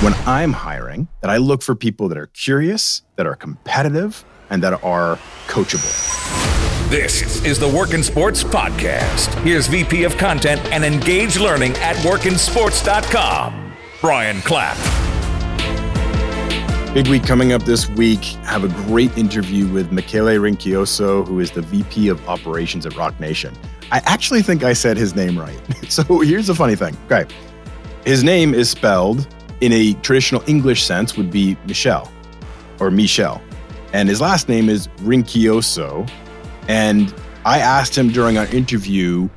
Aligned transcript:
when 0.00 0.14
I'm 0.26 0.52
hiring 0.52 1.08
that 1.20 1.30
I 1.30 1.38
look 1.38 1.60
for 1.60 1.74
people 1.74 2.08
that 2.08 2.18
are 2.18 2.28
curious, 2.28 3.02
that 3.16 3.26
are 3.26 3.34
competitive, 3.34 4.24
and 4.48 4.62
that 4.62 4.74
are 4.84 5.18
coachable. 5.48 5.90
This 6.88 7.44
is 7.44 7.58
the 7.58 7.68
Work 7.68 7.94
in 7.94 8.02
Sports 8.04 8.44
Podcast. 8.44 9.34
Here's 9.42 9.66
VP 9.66 10.04
of 10.04 10.16
Content 10.16 10.64
and 10.66 10.84
Engage 10.84 11.36
Learning 11.36 11.72
at 11.78 11.96
workinsports.com, 11.96 13.74
Brian 14.00 14.40
Clapp. 14.42 14.76
Big 16.94 17.08
week 17.08 17.24
coming 17.24 17.52
up 17.52 17.64
this 17.64 17.88
week. 17.90 18.22
Have 18.44 18.62
a 18.64 18.68
great 18.86 19.16
interview 19.18 19.66
with 19.66 19.90
Michele 19.90 20.38
Rincioso, 20.38 21.26
who 21.26 21.40
is 21.40 21.50
the 21.50 21.60
VP 21.62 22.08
of 22.08 22.26
Operations 22.28 22.86
at 22.86 22.96
Roc 22.96 23.18
Nation. 23.18 23.52
I 23.90 24.00
actually 24.04 24.42
think 24.42 24.62
I 24.62 24.74
said 24.74 24.96
his 24.96 25.14
name 25.16 25.38
right. 25.38 25.60
So 25.90 26.20
here's 26.20 26.46
the 26.46 26.54
funny 26.54 26.76
thing. 26.76 26.96
Okay. 27.06 27.26
His 28.04 28.22
name 28.22 28.54
is 28.54 28.70
spelled 28.70 29.26
in 29.60 29.72
a 29.72 29.94
traditional 29.94 30.42
English 30.46 30.84
sense 30.84 31.16
would 31.16 31.30
be 31.30 31.56
Michel 31.66 32.10
or 32.80 32.90
Michel. 32.90 33.42
And 33.92 34.08
his 34.08 34.20
last 34.20 34.48
name 34.48 34.68
is 34.68 34.88
Rincioso. 34.98 36.08
And 36.68 37.12
I 37.44 37.58
asked 37.58 37.96
him 37.96 38.10
during 38.10 38.36
our 38.38 38.46
interview, 38.46 39.28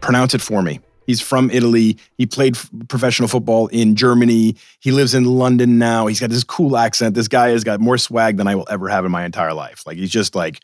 pronounce 0.00 0.34
it 0.34 0.42
for 0.42 0.62
me. 0.62 0.80
He's 1.06 1.22
from 1.22 1.50
Italy. 1.50 1.96
He 2.18 2.26
played 2.26 2.54
f- 2.54 2.68
professional 2.88 3.28
football 3.28 3.68
in 3.68 3.96
Germany. 3.96 4.56
He 4.80 4.92
lives 4.92 5.14
in 5.14 5.24
London 5.24 5.78
now. 5.78 6.06
He's 6.06 6.20
got 6.20 6.28
this 6.28 6.44
cool 6.44 6.76
accent. 6.76 7.14
This 7.14 7.28
guy 7.28 7.48
has 7.48 7.64
got 7.64 7.80
more 7.80 7.96
swag 7.96 8.36
than 8.36 8.46
I 8.46 8.54
will 8.54 8.66
ever 8.68 8.88
have 8.88 9.06
in 9.06 9.10
my 9.10 9.24
entire 9.24 9.54
life. 9.54 9.86
Like 9.86 9.96
he's 9.96 10.10
just 10.10 10.34
like, 10.34 10.60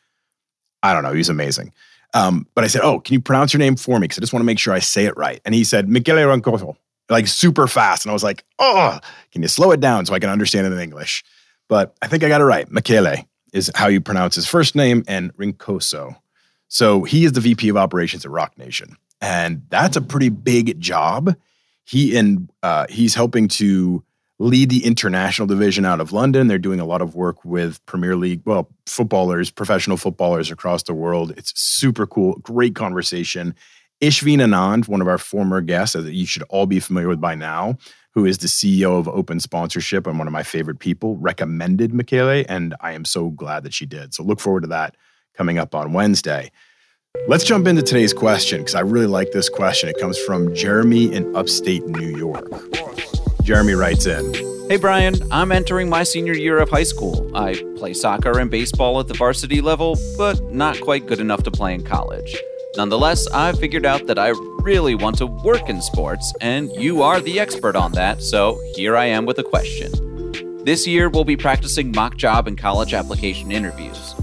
I 0.82 0.92
don't 0.92 1.02
know. 1.02 1.14
He's 1.14 1.30
amazing. 1.30 1.72
Um, 2.12 2.46
but 2.54 2.62
I 2.62 2.68
said, 2.68 2.82
"Oh, 2.82 3.00
can 3.00 3.14
you 3.14 3.20
pronounce 3.20 3.52
your 3.52 3.58
name 3.58 3.74
for 3.74 3.98
me? 3.98 4.04
Because 4.04 4.18
I 4.18 4.20
just 4.20 4.32
want 4.32 4.42
to 4.42 4.46
make 4.46 4.58
sure 4.58 4.72
I 4.72 4.78
say 4.78 5.06
it 5.06 5.16
right." 5.16 5.40
And 5.44 5.54
he 5.54 5.64
said, 5.64 5.88
"Michele 5.88 6.18
Roncoso." 6.18 6.76
Like 7.08 7.26
super 7.26 7.66
fast. 7.66 8.04
And 8.04 8.10
I 8.10 8.14
was 8.14 8.24
like, 8.24 8.44
oh, 8.58 8.98
can 9.32 9.42
you 9.42 9.48
slow 9.48 9.72
it 9.72 9.80
down 9.80 10.06
so 10.06 10.14
I 10.14 10.18
can 10.18 10.30
understand 10.30 10.66
it 10.66 10.72
in 10.72 10.78
English? 10.78 11.22
But 11.68 11.94
I 12.02 12.06
think 12.06 12.24
I 12.24 12.28
got 12.28 12.40
it 12.40 12.44
right. 12.44 12.70
Michele 12.70 13.26
is 13.52 13.70
how 13.74 13.88
you 13.88 14.00
pronounce 14.00 14.34
his 14.34 14.46
first 14.46 14.74
name, 14.74 15.04
and 15.06 15.34
Rincoso. 15.36 16.16
So 16.68 17.04
he 17.04 17.24
is 17.24 17.32
the 17.32 17.40
VP 17.40 17.68
of 17.68 17.76
operations 17.76 18.24
at 18.24 18.30
Roc 18.30 18.58
Nation. 18.58 18.96
And 19.20 19.62
that's 19.68 19.96
a 19.96 20.02
pretty 20.02 20.28
big 20.28 20.80
job. 20.80 21.34
He 21.84 22.16
and 22.16 22.50
uh, 22.62 22.86
he's 22.88 23.14
helping 23.14 23.48
to 23.48 24.02
lead 24.38 24.70
the 24.70 24.84
international 24.84 25.46
division 25.46 25.84
out 25.84 26.00
of 26.00 26.12
London. 26.12 26.48
They're 26.48 26.58
doing 26.58 26.80
a 26.80 26.84
lot 26.84 27.00
of 27.00 27.14
work 27.14 27.44
with 27.44 27.84
Premier 27.86 28.16
League, 28.16 28.42
well, 28.44 28.68
footballers, 28.86 29.50
professional 29.50 29.96
footballers 29.96 30.50
across 30.50 30.82
the 30.82 30.94
world. 30.94 31.32
It's 31.36 31.52
super 31.54 32.06
cool, 32.06 32.34
great 32.42 32.74
conversation. 32.74 33.54
Ishveen 34.00 34.38
Anand, 34.38 34.88
one 34.88 35.00
of 35.00 35.08
our 35.08 35.18
former 35.18 35.60
guests 35.60 35.94
that 35.94 36.12
you 36.12 36.26
should 36.26 36.42
all 36.44 36.66
be 36.66 36.80
familiar 36.80 37.08
with 37.08 37.20
by 37.20 37.34
now, 37.34 37.76
who 38.12 38.24
is 38.26 38.38
the 38.38 38.46
CEO 38.46 38.98
of 38.98 39.08
Open 39.08 39.40
Sponsorship 39.40 40.06
and 40.06 40.18
one 40.18 40.26
of 40.26 40.32
my 40.32 40.42
favorite 40.42 40.78
people, 40.78 41.16
recommended 41.16 41.92
Michele, 41.92 42.44
and 42.48 42.74
I 42.80 42.92
am 42.92 43.04
so 43.04 43.30
glad 43.30 43.64
that 43.64 43.74
she 43.74 43.86
did. 43.86 44.14
So 44.14 44.22
look 44.22 44.40
forward 44.40 44.62
to 44.62 44.68
that 44.68 44.96
coming 45.34 45.58
up 45.58 45.74
on 45.74 45.92
Wednesday. 45.92 46.50
Let's 47.28 47.44
jump 47.44 47.66
into 47.66 47.82
today's 47.82 48.12
question 48.12 48.58
because 48.58 48.74
I 48.74 48.80
really 48.80 49.06
like 49.06 49.32
this 49.32 49.48
question. 49.48 49.88
It 49.88 49.98
comes 49.98 50.18
from 50.18 50.54
Jeremy 50.54 51.12
in 51.12 51.34
upstate 51.34 51.86
New 51.86 52.16
York. 52.16 52.46
Jeremy 53.42 53.74
writes 53.74 54.06
in 54.06 54.34
Hey 54.68 54.76
Brian, 54.76 55.14
I'm 55.30 55.52
entering 55.52 55.88
my 55.88 56.02
senior 56.02 56.32
year 56.34 56.58
of 56.58 56.70
high 56.70 56.84
school. 56.84 57.30
I 57.36 57.54
play 57.76 57.94
soccer 57.94 58.38
and 58.38 58.50
baseball 58.50 58.98
at 59.00 59.08
the 59.08 59.14
varsity 59.14 59.60
level, 59.60 59.96
but 60.16 60.42
not 60.52 60.80
quite 60.80 61.06
good 61.06 61.20
enough 61.20 61.42
to 61.44 61.50
play 61.50 61.74
in 61.74 61.84
college. 61.84 62.36
Nonetheless, 62.76 63.28
I've 63.28 63.56
figured 63.60 63.86
out 63.86 64.08
that 64.08 64.18
I 64.18 64.30
really 64.62 64.96
want 64.96 65.16
to 65.18 65.26
work 65.26 65.68
in 65.68 65.80
sports, 65.80 66.34
and 66.40 66.72
you 66.72 67.02
are 67.02 67.20
the 67.20 67.38
expert 67.38 67.76
on 67.76 67.92
that, 67.92 68.20
so 68.20 68.60
here 68.74 68.96
I 68.96 69.04
am 69.04 69.26
with 69.26 69.38
a 69.38 69.44
question. 69.44 69.92
This 70.64 70.84
year, 70.84 71.08
we'll 71.08 71.24
be 71.24 71.36
practicing 71.36 71.92
mock 71.92 72.16
job 72.16 72.48
and 72.48 72.58
college 72.58 72.92
application 72.92 73.52
interviews. 73.52 74.14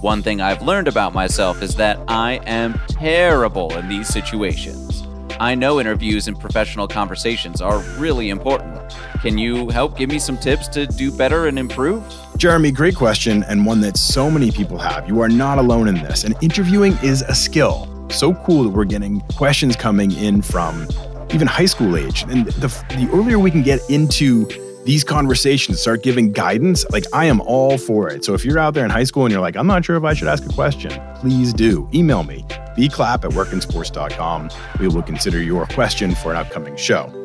One 0.00 0.24
thing 0.24 0.40
I've 0.40 0.60
learned 0.62 0.88
about 0.88 1.14
myself 1.14 1.62
is 1.62 1.76
that 1.76 2.00
I 2.08 2.40
am 2.46 2.80
terrible 2.88 3.76
in 3.76 3.88
these 3.88 4.08
situations. 4.08 5.04
I 5.38 5.54
know 5.54 5.78
interviews 5.78 6.26
and 6.26 6.38
professional 6.38 6.88
conversations 6.88 7.60
are 7.60 7.78
really 7.96 8.30
important. 8.30 8.92
Can 9.22 9.38
you 9.38 9.68
help 9.68 9.96
give 9.96 10.10
me 10.10 10.18
some 10.18 10.36
tips 10.36 10.66
to 10.68 10.86
do 10.86 11.12
better 11.12 11.46
and 11.46 11.60
improve? 11.60 12.02
Jeremy, 12.36 12.72
great 12.72 12.96
question, 12.96 13.44
and 13.44 13.64
one 13.64 13.80
that 13.82 13.96
so 13.96 14.28
many 14.28 14.50
people 14.50 14.78
have. 14.78 15.06
You 15.06 15.20
are 15.20 15.28
not 15.28 15.58
alone 15.58 15.86
in 15.86 15.94
this, 15.94 16.24
and 16.24 16.34
interviewing 16.42 16.98
is 17.04 17.22
a 17.22 17.34
skill 17.36 17.86
so 18.10 18.34
cool 18.34 18.64
that 18.64 18.70
we're 18.70 18.84
getting 18.84 19.20
questions 19.36 19.76
coming 19.76 20.12
in 20.12 20.42
from 20.42 20.86
even 21.32 21.46
high 21.46 21.66
school 21.66 21.96
age. 21.96 22.24
And 22.24 22.46
the, 22.46 22.68
the 22.90 23.08
earlier 23.12 23.38
we 23.38 23.50
can 23.50 23.62
get 23.62 23.80
into 23.88 24.46
these 24.84 25.04
conversations, 25.04 25.80
start 25.80 26.02
giving 26.02 26.32
guidance, 26.32 26.88
like 26.90 27.04
I 27.12 27.26
am 27.26 27.40
all 27.42 27.78
for 27.78 28.08
it. 28.08 28.24
So 28.24 28.34
if 28.34 28.44
you're 28.44 28.58
out 28.58 28.74
there 28.74 28.84
in 28.84 28.90
high 28.90 29.04
school 29.04 29.24
and 29.24 29.32
you're 29.32 29.40
like, 29.40 29.56
I'm 29.56 29.66
not 29.66 29.84
sure 29.84 29.96
if 29.96 30.04
I 30.04 30.14
should 30.14 30.28
ask 30.28 30.44
a 30.44 30.52
question, 30.52 30.90
please 31.16 31.52
do. 31.52 31.88
Email 31.92 32.24
me, 32.24 32.44
bclapp 32.76 33.24
at 33.24 33.30
workinsports.com. 33.30 34.50
We 34.80 34.88
will 34.88 35.02
consider 35.02 35.42
your 35.42 35.66
question 35.66 36.14
for 36.14 36.30
an 36.30 36.36
upcoming 36.38 36.76
show. 36.76 37.19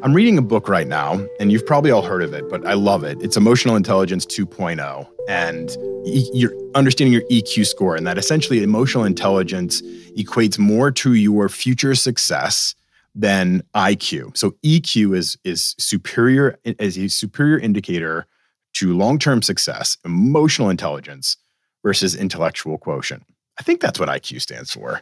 I'm 0.00 0.14
reading 0.14 0.38
a 0.38 0.42
book 0.42 0.68
right 0.68 0.86
now, 0.86 1.20
and 1.40 1.50
you've 1.50 1.66
probably 1.66 1.90
all 1.90 2.02
heard 2.02 2.22
of 2.22 2.32
it, 2.32 2.48
but 2.48 2.64
I 2.64 2.74
love 2.74 3.02
it. 3.02 3.20
It's 3.20 3.36
Emotional 3.36 3.74
Intelligence 3.74 4.24
2.0, 4.26 5.08
and 5.28 5.76
you're 6.04 6.52
understanding 6.76 7.12
your 7.12 7.28
EQ 7.30 7.66
score, 7.66 7.96
and 7.96 8.06
that 8.06 8.16
essentially 8.16 8.62
emotional 8.62 9.02
intelligence 9.02 9.82
equates 10.16 10.56
more 10.56 10.92
to 10.92 11.14
your 11.14 11.48
future 11.48 11.96
success 11.96 12.76
than 13.16 13.64
IQ. 13.74 14.36
So 14.36 14.52
EQ 14.64 15.16
is 15.16 15.36
is 15.42 15.74
superior 15.78 16.56
as 16.78 16.96
a 16.96 17.08
superior 17.08 17.58
indicator 17.58 18.26
to 18.74 18.96
long-term 18.96 19.42
success, 19.42 19.96
emotional 20.04 20.70
intelligence 20.70 21.36
versus 21.82 22.14
intellectual 22.14 22.78
quotient. 22.78 23.24
I 23.58 23.64
think 23.64 23.80
that's 23.80 23.98
what 23.98 24.08
IQ 24.08 24.42
stands 24.42 24.72
for. 24.72 25.00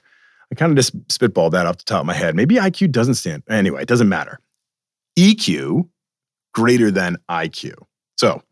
I 0.50 0.54
kind 0.54 0.72
of 0.72 0.76
just 0.76 0.96
spitballed 1.08 1.50
that 1.50 1.66
off 1.66 1.76
the 1.76 1.84
top 1.84 2.00
of 2.00 2.06
my 2.06 2.14
head. 2.14 2.34
Maybe 2.34 2.54
IQ 2.54 2.92
doesn't 2.92 3.16
stand. 3.16 3.42
Anyway, 3.50 3.82
it 3.82 3.88
doesn't 3.88 4.08
matter. 4.08 4.40
EQ 5.18 5.88
greater 6.54 6.90
than 6.90 7.16
IQ. 7.30 7.74
So 8.16 8.42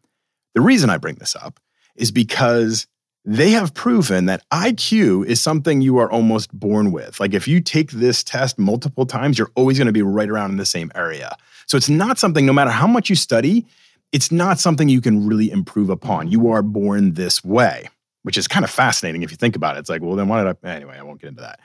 the 0.54 0.60
reason 0.60 0.90
I 0.90 0.98
bring 0.98 1.16
this 1.16 1.36
up 1.36 1.60
is 1.96 2.10
because 2.10 2.86
they 3.24 3.50
have 3.50 3.72
proven 3.72 4.26
that 4.26 4.42
IQ 4.50 5.26
is 5.26 5.40
something 5.40 5.80
you 5.80 5.96
are 5.98 6.10
almost 6.10 6.52
born 6.52 6.92
with. 6.92 7.18
Like 7.18 7.32
if 7.32 7.48
you 7.48 7.60
take 7.60 7.90
this 7.92 8.22
test 8.22 8.58
multiple 8.58 9.06
times, 9.06 9.38
you're 9.38 9.50
always 9.54 9.78
going 9.78 9.86
to 9.86 9.92
be 9.92 10.02
right 10.02 10.28
around 10.28 10.50
in 10.50 10.58
the 10.58 10.66
same 10.66 10.92
area. 10.94 11.34
So 11.66 11.76
it's 11.78 11.88
not 11.88 12.18
something, 12.18 12.44
no 12.44 12.52
matter 12.52 12.70
how 12.70 12.86
much 12.86 13.08
you 13.08 13.16
study, 13.16 13.64
it's 14.12 14.30
not 14.30 14.60
something 14.60 14.88
you 14.88 15.00
can 15.00 15.26
really 15.26 15.50
improve 15.50 15.88
upon. 15.88 16.28
You 16.28 16.50
are 16.50 16.62
born 16.62 17.14
this 17.14 17.42
way, 17.42 17.88
which 18.22 18.36
is 18.36 18.46
kind 18.46 18.64
of 18.64 18.70
fascinating 18.70 19.22
if 19.22 19.30
you 19.30 19.38
think 19.38 19.56
about 19.56 19.76
it. 19.76 19.80
It's 19.80 19.88
like, 19.88 20.02
well, 20.02 20.16
then 20.16 20.28
why 20.28 20.44
did 20.44 20.56
I? 20.62 20.68
Anyway, 20.68 20.96
I 20.98 21.02
won't 21.02 21.20
get 21.20 21.28
into 21.28 21.40
that. 21.40 21.60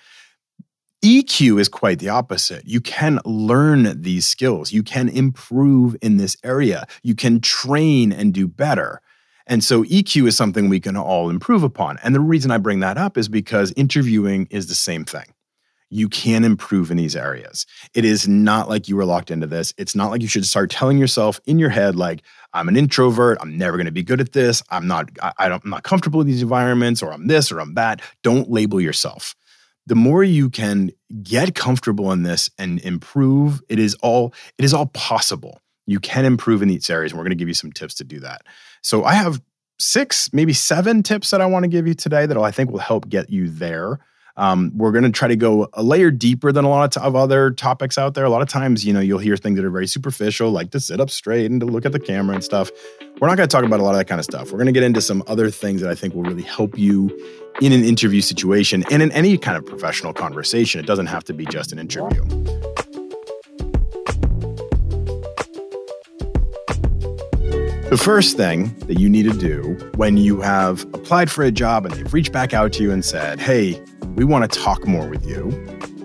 EQ 1.04 1.62
is 1.62 1.70
quite 1.70 2.00
the 2.00 2.10
opposite. 2.10 2.68
You 2.68 2.82
can 2.82 3.22
learn 3.24 4.02
these 4.02 4.28
skills. 4.28 4.74
You 4.74 4.84
can 4.84 5.08
improve 5.08 5.96
in 6.02 6.18
this 6.18 6.36
area. 6.44 6.88
You 7.04 7.16
can 7.16 7.40
train 7.40 8.12
and 8.12 8.34
do 8.34 8.50
better. 8.50 9.02
And 9.48 9.64
so 9.64 9.86
EQ 9.86 10.28
is 10.28 10.36
something 10.36 10.68
we 10.68 10.82
can 10.82 10.98
all 10.98 11.30
improve 11.30 11.64
upon. 11.64 12.00
And 12.04 12.14
the 12.14 12.20
reason 12.20 12.52
I 12.52 12.58
bring 12.58 12.82
that 12.82 12.98
up 12.98 13.18
is 13.18 13.30
because 13.30 13.72
interviewing 13.78 14.48
is 14.52 14.68
the 14.68 14.76
same 14.76 15.06
thing. 15.06 15.34
You 15.90 16.10
can 16.10 16.44
improve 16.44 16.92
in 16.92 16.98
these 16.98 17.16
areas. 17.16 17.66
It 17.94 18.04
is 18.04 18.28
not 18.28 18.68
like 18.68 18.90
you 18.90 18.98
were 18.98 19.06
locked 19.06 19.32
into 19.32 19.48
this. 19.48 19.74
It's 19.78 19.96
not 19.96 20.12
like 20.12 20.22
you 20.22 20.28
should 20.28 20.46
start 20.46 20.70
telling 20.70 20.98
yourself 20.98 21.40
in 21.46 21.60
your 21.60 21.70
head, 21.70 21.96
like, 21.96 22.24
I'm 22.54 22.68
an 22.68 22.76
introvert. 22.76 23.38
I'm 23.40 23.58
never 23.58 23.78
going 23.78 23.86
to 23.86 23.92
be 23.92 24.04
good 24.04 24.20
at 24.20 24.34
this. 24.34 24.62
I'm 24.70 24.86
not, 24.86 25.10
I, 25.24 25.32
I 25.40 25.50
don't, 25.50 25.64
I'm 25.64 25.72
not 25.72 25.84
comfortable 25.84 26.20
in 26.20 26.28
these 26.28 26.44
environments, 26.44 27.02
or 27.02 27.14
I'm 27.14 27.28
this, 27.28 27.54
or 27.54 27.62
I'm 27.62 27.74
that. 27.76 28.02
Don't 28.22 28.52
label 28.52 28.82
yourself 28.82 29.34
the 29.90 29.96
more 29.96 30.24
you 30.24 30.52
can 30.52 30.92
get 31.24 31.56
comfortable 31.56 32.12
in 32.12 32.22
this 32.22 32.50
and 32.60 32.80
improve, 32.82 33.62
it 33.70 33.80
is 33.80 33.96
all 33.96 34.34
it 34.60 34.64
is 34.64 34.74
all 34.74 34.86
possible. 34.88 35.62
You 35.88 36.00
can 36.00 36.26
improve 36.26 36.62
in 36.62 36.68
these 36.68 36.90
areas, 36.92 37.12
and 37.12 37.18
we're 37.18 37.24
going 37.24 37.32
to 37.32 37.36
give 37.36 37.48
you 37.48 37.56
some 37.56 37.72
tips 37.72 37.96
to 37.96 38.04
do 38.04 38.20
that. 38.20 38.44
So 38.84 39.04
I 39.04 39.14
have 39.14 39.42
six, 39.80 40.32
maybe 40.32 40.54
seven 40.54 41.02
tips 41.02 41.32
that 41.32 41.42
I 41.42 41.48
want 41.48 41.64
to 41.64 41.68
give 41.68 41.88
you 41.88 41.96
today 41.96 42.28
that 42.28 42.38
I 42.38 42.52
think 42.52 42.70
will 42.70 42.78
help 42.78 43.10
get 43.10 43.32
you 43.32 43.50
there. 43.50 44.00
Um, 44.38 44.72
we're 44.76 44.92
going 44.92 45.04
to 45.04 45.10
try 45.10 45.28
to 45.28 45.36
go 45.36 45.68
a 45.74 45.82
layer 45.82 46.12
deeper 46.12 46.52
than 46.52 46.64
a 46.64 46.70
lot 46.70 46.96
of, 46.96 47.04
of, 47.04 47.16
other 47.16 47.52
topics 47.52 47.98
out 47.98 48.14
there. 48.14 48.24
A 48.24 48.30
lot 48.30 48.42
of 48.42 48.48
times, 48.48 48.86
you 48.86 48.94
know, 48.94 49.02
you'll 49.02 49.20
hear 49.20 49.36
things 49.36 49.58
that 49.58 49.66
are 49.66 49.72
very 49.72 49.88
superficial, 49.88 50.52
like 50.52 50.72
to 50.72 50.80
sit 50.80 51.02
up 51.02 51.10
straight 51.10 51.50
and 51.50 51.60
to 51.60 51.66
look 51.66 51.86
at 51.86 51.92
the 51.92 52.00
camera 52.00 52.36
and 52.36 52.44
stuff. 52.44 52.70
We're 53.20 53.28
not 53.28 53.36
going 53.36 53.50
to 53.50 53.54
talk 53.54 53.66
about 53.66 53.82
a 53.82 53.84
lot 53.84 53.92
of 53.92 53.98
that 53.98 54.08
kind 54.08 54.20
of 54.20 54.24
stuff. 54.24 54.50
We're 54.52 54.60
going 54.60 54.68
to 54.68 54.72
get 54.72 54.84
into 54.84 55.02
some 55.02 55.24
other 55.28 55.50
things 55.50 55.82
that 55.82 55.90
I 55.90 55.96
think 55.96 56.14
will 56.14 56.24
really 56.24 56.44
help 56.44 56.78
you 56.78 57.10
in 57.62 57.74
an 57.74 57.84
interview 57.84 58.22
situation 58.22 58.86
and 58.90 59.04
in 59.04 59.12
any 59.12 59.38
kind 59.38 59.58
of 59.58 59.66
professional 59.66 60.14
conversation. 60.14 60.80
It 60.80 60.86
doesn't 60.86 61.08
have 61.08 61.26
to 61.26 61.34
be 61.34 61.46
just 61.46 61.74
an 61.74 61.80
interview. 61.80 62.24
The 67.90 68.00
first 68.02 68.38
thing 68.38 68.74
that 68.88 69.00
you 69.00 69.10
need 69.10 69.24
to 69.24 69.38
do 69.38 69.76
when 69.96 70.16
you 70.16 70.40
have 70.40 70.84
applied 70.94 71.30
for 71.30 71.44
a 71.44 71.52
job 71.52 71.86
and 71.86 71.94
they've 71.96 72.14
reached 72.14 72.32
back 72.32 72.54
out 72.54 72.72
to 72.74 72.84
you 72.84 72.92
and 72.92 73.04
said, 73.04 73.42
Hey, 73.42 73.82
we 74.16 74.24
want 74.24 74.50
to 74.50 74.60
talk 74.60 74.88
more 74.88 75.10
with 75.10 75.26
you, 75.26 75.50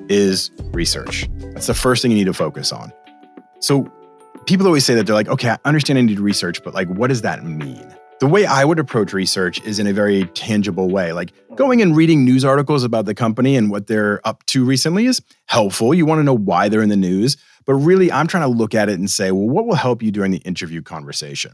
is 0.09 0.51
research. 0.73 1.29
That's 1.53 1.69
the 1.69 1.75
first 1.75 2.03
thing 2.03 2.11
you 2.11 2.17
need 2.17 2.25
to 2.25 2.35
focus 2.35 2.73
on. 2.73 2.93
So, 3.61 3.87
people 4.46 4.67
always 4.67 4.85
say 4.85 4.94
that 4.94 5.06
they're 5.06 5.14
like, 5.14 5.29
okay, 5.29 5.50
I 5.50 5.58
understand 5.64 5.99
I 5.99 6.02
need 6.02 6.20
research, 6.20 6.62
but 6.62 6.75
like, 6.75 6.88
what 6.88 7.08
does 7.08 7.23
that 7.23 7.44
mean? 7.44 7.94
The 8.20 8.26
way 8.26 8.46
I 8.46 8.64
would 8.64 8.79
approach 8.79 9.12
research 9.12 9.61
is 9.64 9.79
in 9.79 9.87
a 9.87 9.93
very 9.93 10.25
tangible 10.35 10.88
way. 10.88 11.12
Like 11.12 11.32
going 11.56 11.82
and 11.82 11.96
reading 11.96 12.25
news 12.25 12.44
articles 12.44 12.85
about 12.85 13.06
the 13.06 13.14
company 13.14 13.56
and 13.56 13.70
what 13.70 13.87
they're 13.87 14.26
up 14.26 14.46
to 14.46 14.64
recently 14.64 15.06
is 15.06 15.20
helpful. 15.46 15.93
You 15.93 16.06
want 16.06 16.20
to 16.20 16.23
know 16.23 16.37
why 16.37 16.69
they're 16.69 16.82
in 16.82 16.88
the 16.88 16.96
news. 16.96 17.37
But 17.67 17.75
really, 17.75 18.12
I'm 18.12 18.26
trying 18.26 18.50
to 18.50 18.56
look 18.56 18.75
at 18.75 18.88
it 18.88 18.99
and 18.99 19.11
say, 19.11 19.32
well, 19.32 19.49
what 19.49 19.67
will 19.67 19.75
help 19.75 20.02
you 20.02 20.11
during 20.11 20.31
the 20.31 20.38
interview 20.38 20.82
conversation? 20.82 21.52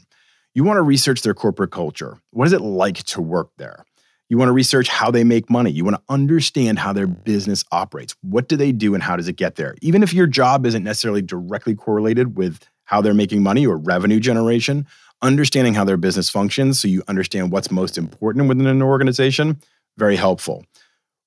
You 0.54 0.64
want 0.64 0.76
to 0.76 0.82
research 0.82 1.22
their 1.22 1.34
corporate 1.34 1.70
culture. 1.70 2.20
What 2.30 2.46
is 2.46 2.52
it 2.52 2.60
like 2.60 2.98
to 3.04 3.22
work 3.22 3.50
there? 3.56 3.84
You 4.28 4.38
want 4.38 4.48
to 4.48 4.52
research 4.52 4.88
how 4.88 5.10
they 5.10 5.24
make 5.24 5.50
money. 5.50 5.70
You 5.70 5.84
want 5.84 5.96
to 5.96 6.02
understand 6.08 6.78
how 6.78 6.92
their 6.92 7.06
business 7.06 7.64
operates. 7.72 8.14
What 8.22 8.48
do 8.48 8.56
they 8.56 8.70
do 8.70 8.94
and 8.94 9.02
how 9.02 9.16
does 9.16 9.28
it 9.28 9.34
get 9.34 9.56
there? 9.56 9.74
Even 9.82 10.02
if 10.02 10.12
your 10.12 10.28
job 10.28 10.66
isn't 10.66 10.84
necessarily 10.84 11.22
directly 11.22 11.74
correlated 11.74 12.36
with 12.36 12.60
how 12.90 13.00
they're 13.00 13.14
making 13.14 13.40
money 13.40 13.64
or 13.64 13.78
revenue 13.78 14.18
generation, 14.18 14.84
understanding 15.22 15.74
how 15.74 15.84
their 15.84 15.96
business 15.96 16.28
functions 16.28 16.80
so 16.80 16.88
you 16.88 17.04
understand 17.06 17.52
what's 17.52 17.70
most 17.70 17.96
important 17.96 18.48
within 18.48 18.66
an 18.66 18.82
organization, 18.82 19.60
very 19.96 20.16
helpful. 20.16 20.64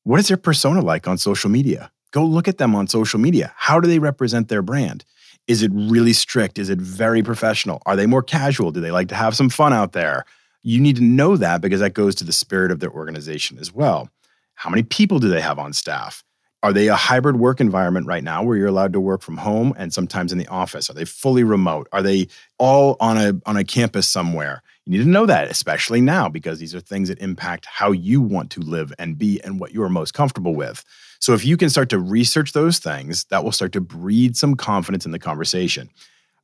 What 0.04 0.19
is 0.19 0.27
their 0.27 0.36
persona 0.36 0.81
like 0.81 1.07
on 1.07 1.18
social 1.18 1.50
media? 1.50 1.89
Go 2.12 2.25
look 2.25 2.50
at 2.50 2.57
them 2.57 2.75
on 2.75 2.89
social 2.89 3.18
media. 3.18 3.54
How 3.56 3.80
do 3.80 3.88
they 3.88 4.00
represent 4.00 4.50
their 4.50 4.62
brand? 4.62 5.06
Is 5.48 5.63
it 5.63 5.71
really 5.74 6.12
strict? 6.12 6.60
Is 6.60 6.69
it 6.69 6.80
very 6.80 7.24
professional? 7.24 7.81
Are 7.86 7.95
they 7.95 8.07
more 8.07 8.24
casual? 8.24 8.71
Do 8.71 8.81
they 8.81 8.92
like 8.92 9.07
to 9.07 9.15
have 9.15 9.33
some 9.33 9.50
fun 9.50 9.71
out 9.71 9.94
there? 9.94 10.25
You 10.63 10.81
need 10.81 10.98
to 10.98 11.01
know 11.01 11.38
that 11.38 11.62
because 11.62 11.80
that 11.80 11.94
goes 11.94 12.13
to 12.15 12.25
the 12.25 12.33
spirit 12.33 12.71
of 12.71 12.81
their 12.81 12.92
organization 12.92 13.57
as 13.57 13.74
well. 13.74 14.10
How 14.56 14.69
many 14.69 14.83
people 14.83 15.19
do 15.19 15.30
they 15.30 15.42
have 15.42 15.60
on 15.60 15.71
staff? 15.71 16.25
Are 16.63 16.71
they 16.71 16.88
a 16.88 16.95
hybrid 16.95 17.36
work 17.36 17.60
environment 17.60 18.07
right 18.07 18.24
now 18.24 18.42
where 18.42 18.56
you're 18.56 18.68
allowed 18.68 18.94
to 18.94 19.01
work 19.01 19.21
from 19.21 19.36
home 19.36 19.74
and 19.77 19.94
sometimes 19.94 20.31
in 20.31 20.38
the 20.38 20.48
office? 20.48 20.89
Are 20.89 20.94
they 20.94 21.04
fully 21.04 21.44
remote? 21.44 21.89
Are 21.92 22.01
they 22.01 22.30
all 22.57 22.95
on 23.01 23.18
a 23.18 23.33
on 23.45 23.57
a 23.57 23.65
campus 23.65 24.10
somewhere? 24.10 24.63
You 24.86 24.98
need 24.98 25.04
to 25.04 25.10
know 25.10 25.25
that, 25.25 25.51
especially 25.51 26.00
now, 26.00 26.30
because 26.30 26.60
these 26.60 26.74
are 26.74 26.80
things 26.80 27.10
that 27.10 27.19
impact 27.19 27.65
how 27.65 27.92
you 27.92 28.21
want 28.21 28.50
to 28.51 28.62
live 28.62 28.94
and 28.98 29.18
be 29.18 29.42
and 29.42 29.60
what 29.60 29.74
you 29.74 29.83
are 29.83 29.89
most 29.89 30.13
comfortable 30.13 30.56
with. 30.56 30.86
So 31.19 31.33
if 31.33 31.45
you 31.45 31.57
can 31.57 31.69
start 31.69 31.89
to 31.89 32.00
research 32.00 32.54
those 32.54 32.80
things, 32.80 33.25
that 33.25 33.44
will 33.44 33.51
start 33.51 33.74
to 33.74 33.81
breed 33.81 34.36
some 34.38 34.56
confidence 34.56 35.06
in 35.06 35.12
the 35.12 35.19
conversation. 35.19 35.89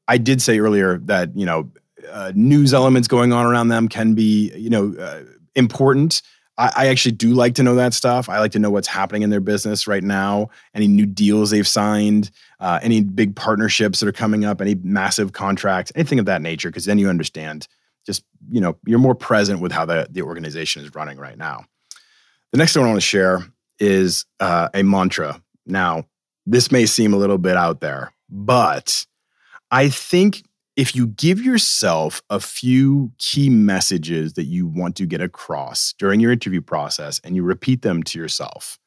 I 0.07 0.18
did 0.18 0.42
say 0.42 0.60
earlier 0.60 0.98
that, 1.00 1.36
you 1.36 1.45
know, 1.45 1.71
uh, 2.10 2.31
news 2.36 2.74
elements 2.74 3.07
going 3.07 3.31
on 3.31 3.45
around 3.45 3.69
them 3.69 3.88
can 3.88 4.16
be, 4.16 4.54
you 4.56 4.69
know, 4.69 4.95
uh, 5.00 5.24
important. 5.56 6.21
I, 6.60 6.72
I 6.76 6.88
actually 6.88 7.14
do 7.14 7.34
like 7.34 7.56
to 7.56 7.64
know 7.64 7.76
that 7.76 7.94
stuff. 7.94 8.30
I 8.30 8.40
like 8.40 8.52
to 8.52 8.60
know 8.60 8.70
what's 8.70 8.88
happening 8.88 9.24
in 9.24 9.30
their 9.32 9.40
business 9.40 9.88
right 9.88 10.04
now, 10.04 10.50
any 10.76 10.88
new 10.88 11.06
deals 11.06 11.50
they've 11.50 11.68
signed, 11.68 12.30
uh, 12.60 12.80
any 12.84 13.02
big 13.02 13.36
partnerships 13.36 14.00
that 14.00 14.10
are 14.10 14.12
coming 14.12 14.46
up, 14.46 14.62
any 14.62 14.76
massive 14.76 15.32
contracts, 15.32 15.92
anything 15.96 16.20
of 16.20 16.26
that 16.26 16.42
nature, 16.42 16.70
because 16.70 16.86
then 16.86 17.00
you 17.00 17.10
understand 17.10 17.68
just, 18.06 18.24
you 18.52 18.62
know, 18.62 18.78
you're 18.86 19.00
more 19.00 19.16
present 19.16 19.62
with 19.62 19.72
how 19.72 19.86
the, 19.86 20.08
the 20.12 20.22
organization 20.22 20.84
is 20.84 20.94
running 20.94 21.18
right 21.18 21.38
now. 21.38 21.64
The 22.52 22.58
next 22.58 22.74
thing 22.74 22.84
I 22.84 22.88
want 22.88 22.98
to 22.98 23.02
share 23.02 23.46
is 23.80 24.26
uh, 24.40 24.70
a 24.74 24.84
mantra. 24.84 25.42
Now, 25.66 26.06
this 26.46 26.72
may 26.72 26.86
seem 26.86 27.14
a 27.14 27.18
little 27.18 27.38
bit 27.38 27.56
out 27.56 27.80
there, 27.80 28.12
but 28.30 29.06
I 29.72 29.90
think 29.90 30.44
if 30.80 30.96
you 30.96 31.08
give 31.08 31.42
yourself 31.42 32.22
a 32.30 32.40
few 32.40 33.12
key 33.18 33.50
messages 33.50 34.36
that 34.36 34.46
you 34.46 34.66
want 34.66 34.96
to 34.96 35.06
get 35.06 35.20
across 35.20 35.94
during 36.00 36.22
your 36.22 36.31
interview 36.31 36.62
process 36.62 37.20
and 37.26 37.36
you 37.36 37.44
repeat 37.44 37.81
them 37.81 38.02
to 38.02 38.18
yourself, 38.18 38.80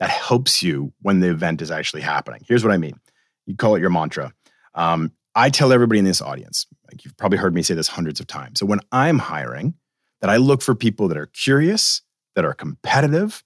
that 0.00 0.10
helps 0.10 0.60
you 0.60 0.92
when 1.02 1.20
the 1.20 1.30
event 1.30 1.62
is 1.62 1.70
actually 1.70 2.02
happening. 2.02 2.40
Here's 2.48 2.64
what 2.64 2.72
I 2.72 2.78
mean 2.78 2.98
you 3.46 3.54
call 3.54 3.76
it 3.76 3.80
your 3.80 3.90
mantra. 3.90 4.32
Um, 4.74 5.12
I 5.36 5.48
tell 5.48 5.72
everybody 5.72 6.00
in 6.00 6.04
this 6.04 6.20
audience, 6.20 6.66
like 6.90 7.04
you've 7.04 7.16
probably 7.16 7.38
heard 7.38 7.54
me 7.54 7.62
say 7.62 7.74
this 7.74 7.86
hundreds 7.86 8.18
of 8.18 8.26
times. 8.26 8.58
So 8.58 8.66
when 8.66 8.80
I'm 8.90 9.20
hiring, 9.20 9.74
that 10.22 10.30
I 10.30 10.38
look 10.38 10.62
for 10.62 10.74
people 10.74 11.06
that 11.06 11.16
are 11.16 11.26
curious, 11.26 12.02
that 12.34 12.44
are 12.44 12.54
competitive, 12.54 13.44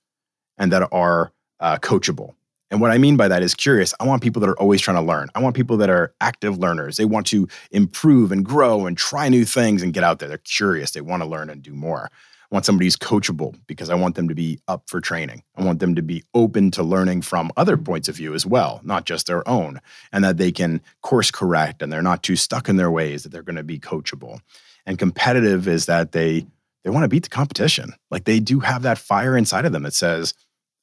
and 0.57 0.73
that 0.73 0.89
are 0.91 1.35
uh, 1.61 1.77
coachable. 1.77 2.33
And 2.71 2.81
what 2.81 2.91
I 2.91 2.99
mean 2.99 3.17
by 3.17 3.29
that 3.29 3.43
is 3.43 3.55
curious. 3.55 3.93
I 3.99 4.05
want 4.05 4.23
people 4.23 4.41
that 4.41 4.49
are 4.49 4.61
always 4.61 4.81
trying 4.81 4.97
to 4.97 5.03
learn. 5.03 5.29
I 5.35 5.41
want 5.41 5.57
people 5.57 5.77
that 5.79 5.91
are 5.91 6.15
active 6.21 6.59
learners. 6.59 6.97
They 6.97 7.05
want 7.05 7.27
to 7.29 7.49
improve 7.73 8.31
and 8.31 8.45
grow 8.45 8.87
and 8.87 8.97
try 8.97 9.29
new 9.29 9.45
things 9.45 9.83
and 9.83 9.93
get 9.93 10.05
out 10.05 10.19
there. 10.19 10.29
They're 10.29 10.39
curious. 10.39 10.93
They 10.93 11.01
want 11.01 11.23
to 11.23 11.29
learn 11.29 11.51
and 11.51 11.63
do 11.63 11.73
more. 11.73 12.11
I 12.51 12.57
want 12.57 12.67
somebody 12.67 12.87
who's 12.87 12.97
coachable 12.97 13.55
because 13.69 13.91
I 13.91 13.95
want 13.95 14.17
them 14.17 14.29
to 14.29 14.35
be 14.35 14.59
up 14.67 14.83
for 14.89 15.01
training. 15.01 15.45
I 15.57 15.63
want 15.63 15.79
them 15.79 15.95
to 15.95 16.03
be 16.03 16.25
open 16.35 16.73
to 16.73 16.83
learning 16.83 17.23
from 17.23 17.53
other 17.57 17.77
points 17.77 18.09
of 18.09 18.17
view 18.17 18.35
as 18.35 18.45
well, 18.45 18.81
not 18.83 19.05
just 19.05 19.29
their 19.29 19.49
own, 19.49 19.81
and 20.13 20.25
that 20.25 20.37
they 20.37 20.51
can 20.51 20.81
course 21.01 21.31
correct 21.31 21.81
and 21.81 21.93
they're 21.93 22.03
not 22.03 22.25
too 22.25 22.35
stuck 22.35 22.69
in 22.69 22.77
their 22.77 22.91
ways, 22.91 23.23
that 23.23 23.29
they're 23.31 23.43
going 23.43 23.55
to 23.55 23.63
be 23.63 23.79
coachable. 23.79 24.41
And 24.85 24.99
competitive 24.99 25.69
is 25.69 25.87
that 25.87 26.13
they 26.13 26.47
they 26.83 26.91
want 26.91 27.05
to 27.05 27.09
beat 27.09 27.25
the 27.25 27.29
competition. 27.29 27.93
Like 28.11 28.25
they 28.25 28.41
do 28.41 28.61
have 28.61 28.83
that 28.83 28.99
fire 28.99 29.37
inside 29.37 29.67
of 29.67 29.73
them 29.73 29.83
that 29.83 29.93
says, 29.93 30.35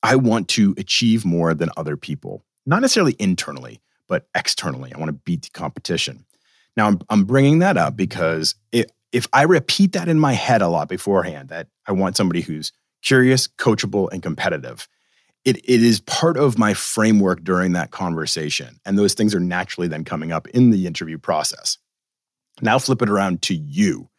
I 0.08 0.16
want 0.16 0.48
to 0.50 0.74
achieve 0.78 1.26
more 1.26 1.54
than 1.54 1.70
other 1.76 1.98
people, 1.98 2.46
not 2.66 2.82
necessarily 2.82 3.16
internally, 3.20 3.82
but 4.08 4.30
externally. 4.34 4.94
I 4.94 4.98
want 4.98 5.10
to 5.10 5.22
beat 5.26 5.42
the 5.42 5.50
competition. 5.50 6.26
Now, 6.78 6.88
I'm, 6.88 7.02
I'm 7.10 7.26
bringing 7.26 7.60
that 7.60 7.76
up 7.76 7.98
because 7.98 8.56
it, 8.72 8.92
if 9.12 9.28
I 9.34 9.44
repeat 9.44 9.92
that 9.92 10.08
in 10.08 10.18
my 10.18 10.32
head 10.32 10.62
a 10.62 10.70
lot 10.70 10.88
beforehand, 10.88 11.50
that 11.50 11.68
I 11.88 11.92
want 11.92 12.16
somebody 12.16 12.40
who's 12.40 12.72
curious, 13.04 13.48
coachable, 13.48 14.10
and 14.14 14.24
competitive, 14.24 14.88
it, 15.44 15.58
it 15.58 15.84
is 15.84 16.00
part 16.00 16.38
of 16.38 16.58
my 16.58 16.74
framework 16.74 17.44
during 17.44 17.74
that 17.74 17.92
conversation. 17.92 18.80
And 18.86 18.98
those 18.98 19.14
things 19.14 19.36
are 19.36 19.42
naturally 19.42 19.90
then 19.90 20.06
coming 20.06 20.32
up 20.32 20.48
in 20.50 20.70
the 20.70 20.88
interview 20.88 21.18
process. 21.18 21.78
Now, 22.62 22.80
flip 22.80 23.02
it 23.02 23.10
around 23.10 23.42
to 23.44 23.56
you. 23.56 24.10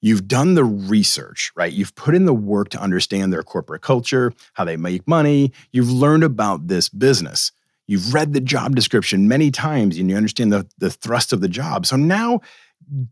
You've 0.00 0.28
done 0.28 0.54
the 0.54 0.64
research, 0.64 1.50
right? 1.56 1.72
You've 1.72 1.94
put 1.94 2.14
in 2.14 2.26
the 2.26 2.34
work 2.34 2.68
to 2.70 2.80
understand 2.80 3.32
their 3.32 3.42
corporate 3.42 3.82
culture, 3.82 4.32
how 4.54 4.64
they 4.64 4.76
make 4.76 5.08
money. 5.08 5.52
You've 5.72 5.90
learned 5.90 6.22
about 6.22 6.68
this 6.68 6.88
business. 6.88 7.50
You've 7.86 8.12
read 8.12 8.32
the 8.32 8.40
job 8.40 8.74
description 8.74 9.28
many 9.28 9.50
times 9.50 9.96
and 9.96 10.10
you 10.10 10.16
understand 10.16 10.52
the, 10.52 10.66
the 10.78 10.90
thrust 10.90 11.32
of 11.32 11.40
the 11.40 11.48
job. 11.48 11.86
So 11.86 11.96
now 11.96 12.40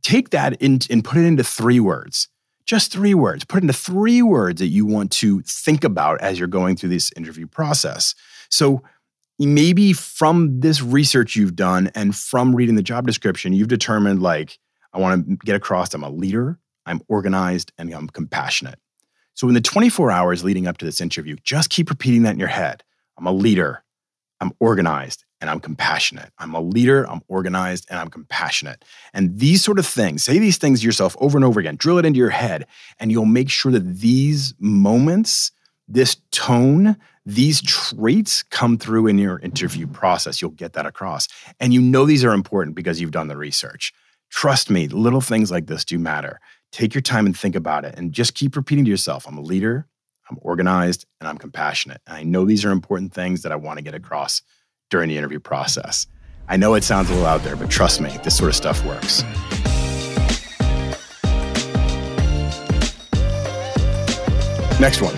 take 0.03 0.31
that 0.31 0.61
in, 0.61 0.81
and 0.91 1.05
put 1.05 1.19
it 1.19 1.25
into 1.25 1.45
three 1.45 1.81
words. 1.81 2.29
Just 2.67 2.93
three 2.93 3.15
words. 3.15 3.45
Put 3.45 3.63
into 3.63 3.75
three 3.75 4.23
words 4.23 4.61
that 4.61 4.69
you 4.69 4.87
want 4.87 5.11
to 5.13 5.43
think 5.43 5.85
about 5.85 6.21
as 6.21 6.39
you're 6.39 6.49
going 6.49 6.77
through 6.77 6.89
this 6.91 7.13
interview 7.17 7.47
process. 7.47 8.15
So 8.51 8.83
maybe 9.39 9.93
from 9.93 10.61
this 10.61 10.81
research 10.81 11.37
you've 11.37 11.57
done 11.57 11.91
and 11.95 12.15
from 12.15 12.55
reading 12.55 12.75
the 12.75 12.83
job 12.83 13.07
description, 13.07 13.53
you've 13.53 13.69
determined 13.69 14.23
like, 14.23 14.59
I 14.93 14.99
want 14.99 15.29
to 15.29 15.37
get 15.45 15.57
across 15.57 15.93
I'm 15.93 16.03
a 16.03 16.11
leader, 16.11 16.59
I'm 16.87 17.01
organized, 17.09 17.73
and 17.79 17.93
I'm 17.93 18.09
compassionate. 18.09 18.79
So, 19.35 19.49
in 19.49 19.55
the 19.55 19.61
24 19.61 20.11
hours 20.11 20.45
leading 20.45 20.67
up 20.67 20.79
to 20.79 20.85
this 20.85 21.01
interview, 21.01 21.37
just 21.43 21.71
keep 21.71 21.91
repeating 21.91 22.23
that 22.23 22.33
in 22.33 22.39
your 22.39 22.49
head. 22.49 22.83
I'm 23.19 23.27
a 23.27 23.33
leader, 23.33 23.85
I'm 24.41 24.53
organized, 24.61 25.25
and 25.41 25.51
I'm 25.51 25.61
compassionate. 25.61 26.31
I'm 26.39 26.55
a 26.55 26.61
leader, 26.61 27.09
I'm 27.09 27.21
organized, 27.29 27.87
and 27.91 27.99
I'm 27.99 28.09
compassionate. 28.09 28.85
And 29.13 29.39
these 29.39 29.63
sort 29.63 29.79
of 29.79 29.87
things, 29.87 30.25
say 30.25 30.39
these 30.39 30.57
things 30.57 30.81
to 30.81 30.87
yourself 30.87 31.17
over 31.21 31.37
and 31.37 31.45
over 31.45 31.61
again, 31.61 31.77
drill 31.77 31.99
it 31.99 32.07
into 32.07 32.19
your 32.19 32.31
head, 32.31 32.67
and 32.99 33.11
you'll 33.11 33.27
make 33.27 33.51
sure 33.51 33.71
that 33.73 33.99
these 33.99 34.55
moments, 34.59 35.53
this 35.87 36.17
tone, 36.31 36.97
these 37.27 37.61
traits 37.63 38.43
come 38.43 38.79
through 38.79 39.07
in 39.07 39.19
your 39.19 39.39
interview 39.41 39.87
process. 39.87 40.41
You'll 40.41 40.51
get 40.53 40.75
that 40.75 40.87
across. 40.87 41.29
And 41.61 41.73
you 41.75 41.81
know 41.81 42.05
these 42.05 42.25
are 42.25 42.33
important 42.33 42.77
because 42.77 43.01
you've 43.01 43.11
done 43.11 43.29
the 43.29 43.37
research. 43.37 43.93
Trust 44.31 44.71
me, 44.71 44.89
little 44.89 45.21
things 45.21 45.51
like 45.51 45.67
this 45.67 45.85
do 45.85 45.99
matter. 45.99 46.41
Take 46.75 46.93
your 46.93 47.03
time 47.03 47.25
and 47.25 47.39
think 47.39 47.55
about 47.55 47.85
it 47.85 47.95
and 47.97 48.13
just 48.13 48.35
keep 48.35 48.57
repeating 48.57 48.85
to 48.85 48.91
yourself 48.91 49.29
I'm 49.29 49.39
a 49.39 49.41
leader, 49.41 49.87
I'm 50.29 50.39
organized, 50.41 51.07
and 51.21 51.29
I'm 51.29 51.39
compassionate. 51.39 52.01
And 52.05 52.17
I 52.17 52.25
know 52.25 52.45
these 52.45 52.65
are 52.65 52.73
important 52.73 53.15
things 53.15 53.43
that 53.43 53.53
I 53.53 53.55
want 53.55 53.79
to 53.79 53.85
get 53.85 53.95
across 53.95 54.43
during 54.91 55.09
the 55.09 55.17
interview 55.17 55.39
process. 55.39 56.09
I 56.49 56.57
know 56.57 56.75
it 56.75 56.83
sounds 56.83 57.11
a 57.11 57.13
little 57.13 57.29
out 57.29 57.45
there, 57.45 57.55
but 57.55 57.71
trust 57.71 58.01
me, 58.01 58.11
this 58.25 58.37
sort 58.37 58.49
of 58.49 58.57
stuff 58.57 58.85
works. 58.85 59.23
Next 64.81 65.01
one 65.01 65.15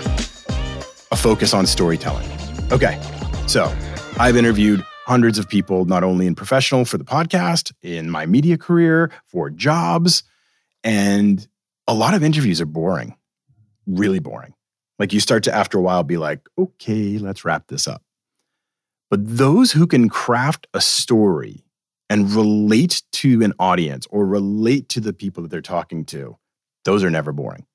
a 1.09 1.15
focus 1.15 1.55
on 1.55 1.65
storytelling. 1.65 2.29
Okay, 2.71 3.01
so 3.47 3.75
I've 4.19 4.37
interviewed 4.37 4.85
hundreds 5.07 5.39
of 5.39 5.49
people, 5.49 5.85
not 5.85 6.03
only 6.03 6.27
in 6.27 6.35
professional 6.35 6.85
for 6.85 6.99
the 6.99 7.03
podcast, 7.03 7.73
in 7.81 8.11
my 8.11 8.27
media 8.27 8.59
career, 8.59 9.09
for 9.25 9.49
jobs, 9.49 10.21
and 10.83 11.47
a 11.87 11.93
lot 11.93 12.13
of 12.13 12.23
interviews 12.23 12.61
are 12.61 12.65
boring, 12.65 13.15
really 13.85 14.19
boring. 14.19 14.53
Like 14.99 15.13
you 15.13 15.19
start 15.19 15.43
to, 15.43 15.53
after 15.53 15.77
a 15.77 15.81
while, 15.81 16.03
be 16.03 16.17
like, 16.17 16.41
okay, 16.57 17.17
let's 17.17 17.45
wrap 17.45 17.67
this 17.67 17.87
up. 17.87 18.01
But 19.09 19.19
those 19.23 19.71
who 19.71 19.87
can 19.87 20.09
craft 20.09 20.67
a 20.73 20.81
story 20.81 21.63
and 22.09 22.31
relate 22.31 23.03
to 23.13 23.41
an 23.43 23.53
audience 23.59 24.07
or 24.09 24.25
relate 24.25 24.89
to 24.89 24.99
the 24.99 25.13
people 25.13 25.43
that 25.43 25.49
they're 25.49 25.61
talking 25.61 26.05
to, 26.05 26.37
those 26.83 27.03
are 27.03 27.09
never 27.09 27.31
boring. 27.31 27.65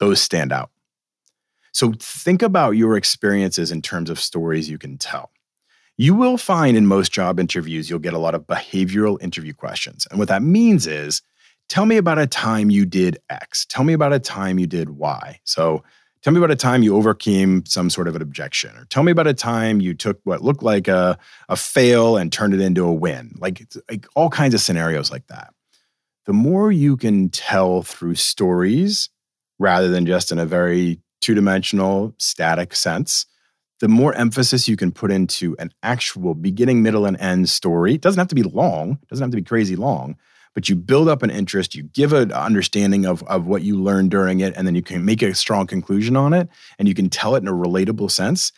Those 0.00 0.20
stand 0.20 0.52
out. 0.52 0.70
So 1.72 1.92
think 1.98 2.40
about 2.40 2.72
your 2.72 2.96
experiences 2.96 3.72
in 3.72 3.82
terms 3.82 4.10
of 4.10 4.20
stories 4.20 4.70
you 4.70 4.78
can 4.78 4.96
tell. 4.96 5.30
You 5.96 6.14
will 6.14 6.38
find 6.38 6.76
in 6.76 6.86
most 6.86 7.12
job 7.12 7.38
interviews, 7.38 7.88
you'll 7.88 7.98
get 8.00 8.14
a 8.14 8.18
lot 8.18 8.34
of 8.34 8.46
behavioral 8.46 9.20
interview 9.22 9.54
questions. 9.54 10.06
And 10.10 10.18
what 10.18 10.28
that 10.28 10.42
means 10.42 10.86
is, 10.86 11.22
tell 11.68 11.86
me 11.86 11.96
about 11.96 12.18
a 12.18 12.26
time 12.26 12.70
you 12.70 12.86
did 12.86 13.18
X. 13.30 13.66
Tell 13.66 13.84
me 13.84 13.92
about 13.92 14.12
a 14.12 14.18
time 14.18 14.58
you 14.58 14.66
did 14.66 14.90
Y. 14.90 15.40
So, 15.44 15.82
tell 16.22 16.32
me 16.32 16.38
about 16.38 16.50
a 16.50 16.56
time 16.56 16.82
you 16.82 16.96
overcame 16.96 17.66
some 17.66 17.90
sort 17.90 18.08
of 18.08 18.16
an 18.16 18.22
objection, 18.22 18.76
or 18.76 18.86
tell 18.86 19.02
me 19.02 19.12
about 19.12 19.26
a 19.26 19.34
time 19.34 19.80
you 19.80 19.94
took 19.94 20.20
what 20.24 20.42
looked 20.42 20.62
like 20.62 20.88
a, 20.88 21.18
a 21.48 21.56
fail 21.56 22.16
and 22.16 22.32
turned 22.32 22.54
it 22.54 22.60
into 22.60 22.84
a 22.84 22.92
win. 22.92 23.34
Like, 23.38 23.62
like 23.90 24.06
all 24.14 24.30
kinds 24.30 24.54
of 24.54 24.60
scenarios 24.60 25.10
like 25.10 25.26
that. 25.26 25.52
The 26.26 26.32
more 26.32 26.72
you 26.72 26.96
can 26.96 27.28
tell 27.28 27.82
through 27.82 28.14
stories 28.14 29.10
rather 29.58 29.88
than 29.88 30.06
just 30.06 30.32
in 30.32 30.38
a 30.38 30.46
very 30.46 31.00
two 31.20 31.34
dimensional, 31.34 32.14
static 32.18 32.74
sense, 32.74 33.26
the 33.80 33.88
more 33.88 34.14
emphasis 34.14 34.68
you 34.68 34.76
can 34.76 34.92
put 34.92 35.10
into 35.10 35.56
an 35.58 35.70
actual 35.82 36.34
beginning, 36.34 36.82
middle, 36.82 37.04
and 37.04 37.18
end 37.18 37.48
story. 37.48 37.94
It 37.94 38.00
doesn't 38.00 38.18
have 38.18 38.28
to 38.28 38.34
be 38.34 38.42
long, 38.42 38.98
doesn't 39.08 39.22
have 39.22 39.30
to 39.30 39.36
be 39.36 39.42
crazy 39.42 39.76
long, 39.76 40.16
but 40.54 40.68
you 40.68 40.76
build 40.76 41.08
up 41.08 41.22
an 41.22 41.30
interest, 41.30 41.74
you 41.74 41.82
give 41.82 42.12
an 42.12 42.32
understanding 42.32 43.04
of, 43.04 43.22
of 43.24 43.46
what 43.46 43.62
you 43.62 43.80
learned 43.80 44.10
during 44.10 44.40
it, 44.40 44.54
and 44.56 44.66
then 44.66 44.74
you 44.74 44.82
can 44.82 45.04
make 45.04 45.22
a 45.22 45.34
strong 45.34 45.66
conclusion 45.66 46.16
on 46.16 46.32
it, 46.32 46.48
and 46.78 46.88
you 46.88 46.94
can 46.94 47.10
tell 47.10 47.34
it 47.34 47.42
in 47.42 47.48
a 47.48 47.52
relatable 47.52 48.10
sense. 48.10 48.52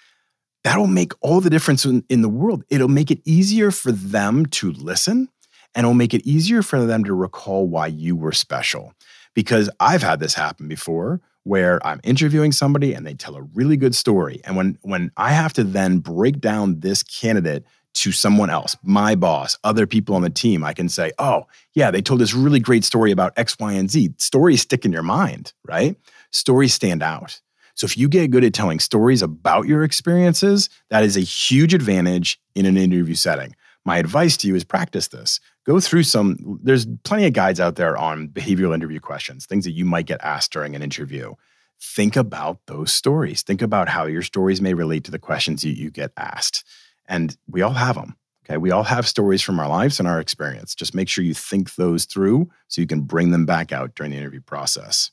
That'll 0.63 0.87
make 0.87 1.13
all 1.21 1.41
the 1.41 1.51
difference 1.51 1.85
in, 1.85 2.05
in 2.09 2.23
the 2.23 2.29
world. 2.29 2.65
It'll 2.69 2.89
make 2.89 3.11
it 3.11 3.21
easier 3.25 3.71
for 3.71 3.93
them 3.93 4.47
to 4.47 4.73
listen, 4.73 5.29
and 5.75 5.85
it'll 5.85 5.95
make 5.95 6.15
it 6.15 6.27
easier 6.27 6.63
for 6.63 6.85
them 6.85 7.05
to 7.05 7.15
recall 7.15 7.67
why 7.67 7.87
you 7.87 8.15
were 8.17 8.33
special. 8.33 8.93
Because 9.35 9.69
I've 9.81 10.03
had 10.03 10.21
this 10.21 10.35
happen 10.35 10.67
before 10.67 11.21
where 11.47 11.85
I'm 11.87 12.01
interviewing 12.03 12.51
somebody 12.51 12.93
and 12.93 13.07
they 13.07 13.15
tell 13.15 13.37
a 13.37 13.43
really 13.43 13.77
good 13.77 13.95
story. 13.95 14.41
And 14.45 14.57
when 14.57 14.79
when 14.83 15.13
I 15.17 15.31
have 15.31 15.53
to 15.53 15.63
then 15.63 15.99
break 15.99 16.41
down 16.41 16.81
this 16.81 17.05
candidate 17.05 17.65
to 17.97 18.13
someone 18.13 18.51
else, 18.51 18.77
my 18.83 19.15
boss, 19.15 19.59
other 19.65 19.87
people 19.87 20.15
on 20.15 20.23
the 20.23 20.31
team, 20.31 20.63
I 20.63 20.73
can 20.73 20.89
say, 20.89 21.13
oh, 21.19 21.47
yeah, 21.75 21.91
they 21.91 22.03
told 22.03 22.21
this 22.21 22.35
really 22.35 22.61
great 22.61 22.85
story 22.85 23.11
about 23.11 23.33
X, 23.37 23.57
Y, 23.59 23.73
and 23.73 23.91
Z. 23.91 24.15
Stories 24.19 24.63
stick 24.63 24.85
in 24.85 24.93
your 24.93 25.03
mind, 25.03 25.53
right? 25.65 25.97
Stories 26.31 26.75
stand 26.75 27.03
out. 27.03 27.41
So 27.75 27.85
if 27.85 27.99
you 27.99 28.09
get 28.09 28.31
good 28.31 28.45
at 28.45 28.55
telling 28.55 28.81
stories 28.81 29.23
about 29.23 29.67
your 29.67 29.83
experiences, 29.83 30.71
that 30.91 31.05
is 31.05 31.17
a 31.17 31.21
huge 31.21 31.75
advantage 31.75 32.41
in 32.55 32.65
an 32.65 32.77
interview 32.77 33.15
setting. 33.15 33.55
My 33.85 33.99
advice 33.99 34.37
to 34.39 34.49
you 34.49 34.55
is 34.55 34.65
practice 34.65 35.09
this. 35.09 35.41
Go 35.65 35.79
through 35.81 36.03
some, 36.03 36.59
there's 36.63 36.87
plenty 37.05 37.27
of 37.27 37.33
guides 37.33 37.61
out 37.61 37.77
there 37.77 37.97
on 37.97 38.29
behavioral 38.29 38.75
interview 38.75 39.01
questions, 39.01 39.47
things 39.47 39.65
that 39.65 39.73
you 39.73 39.85
might 39.85 40.07
get 40.07 40.21
asked 40.23 40.53
during 40.53 40.75
an 40.75 40.83
interview. 40.83 41.35
Think 41.81 42.17
about 42.17 42.61
those 42.67 42.93
stories. 42.93 43.43
Think 43.43 43.63
about 43.63 43.89
how 43.89 44.07
your 44.07 44.23
stories 44.23 44.61
may 44.61 44.75
relate 44.75 45.05
to 45.05 45.11
the 45.11 45.19
questions 45.19 45.65
you, 45.65 45.73
you 45.73 45.91
get 45.91 46.13
asked. 46.17 46.65
And 47.09 47.37
we 47.49 47.63
all 47.63 47.73
have 47.73 47.95
them. 47.95 48.17
Okay. 48.45 48.57
We 48.57 48.71
all 48.71 48.85
have 48.85 49.09
stories 49.09 49.43
from 49.43 49.59
our 49.59 49.69
lives 49.69 49.99
and 49.99 50.09
our 50.09 50.21
experience. 50.21 50.75
Just 50.75 50.95
make 50.95 51.09
sure 51.09 51.25
you 51.25 51.35
think 51.35 51.75
those 51.75 52.05
through 52.05 52.49
so 52.69 52.81
you 52.81 52.87
can 52.87 53.01
bring 53.01 53.31
them 53.31 53.45
back 53.45 53.73
out 53.73 53.95
during 53.95 54.13
the 54.13 54.19
interview 54.19 54.41
process. 54.41 55.11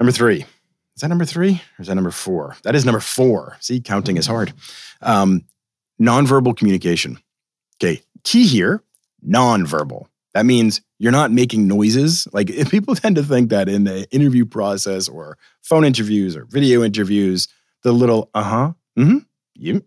Number 0.00 0.12
three. 0.12 0.44
Is 0.96 1.02
that 1.02 1.08
number 1.08 1.26
three 1.26 1.60
or 1.78 1.82
is 1.82 1.88
that 1.88 1.94
number 1.94 2.10
four? 2.10 2.56
That 2.62 2.74
is 2.74 2.86
number 2.86 3.00
four. 3.00 3.58
See, 3.60 3.80
counting 3.80 4.16
is 4.16 4.26
hard. 4.26 4.54
Um, 5.02 5.44
nonverbal 6.00 6.56
communication. 6.56 7.18
Okay, 7.76 8.00
key 8.24 8.46
here, 8.46 8.82
nonverbal. 9.26 10.06
That 10.32 10.46
means 10.46 10.80
you're 10.98 11.12
not 11.12 11.32
making 11.32 11.68
noises. 11.68 12.26
Like 12.32 12.48
people 12.70 12.94
tend 12.94 13.16
to 13.16 13.22
think 13.22 13.50
that 13.50 13.68
in 13.68 13.84
the 13.84 14.10
interview 14.10 14.46
process 14.46 15.06
or 15.06 15.36
phone 15.62 15.84
interviews 15.84 16.34
or 16.34 16.46
video 16.46 16.82
interviews, 16.82 17.48
the 17.82 17.92
little 17.92 18.30
uh-huh, 18.34 18.72
mm-hmm, 18.98 19.18
you, 19.54 19.74
yep, 19.74 19.82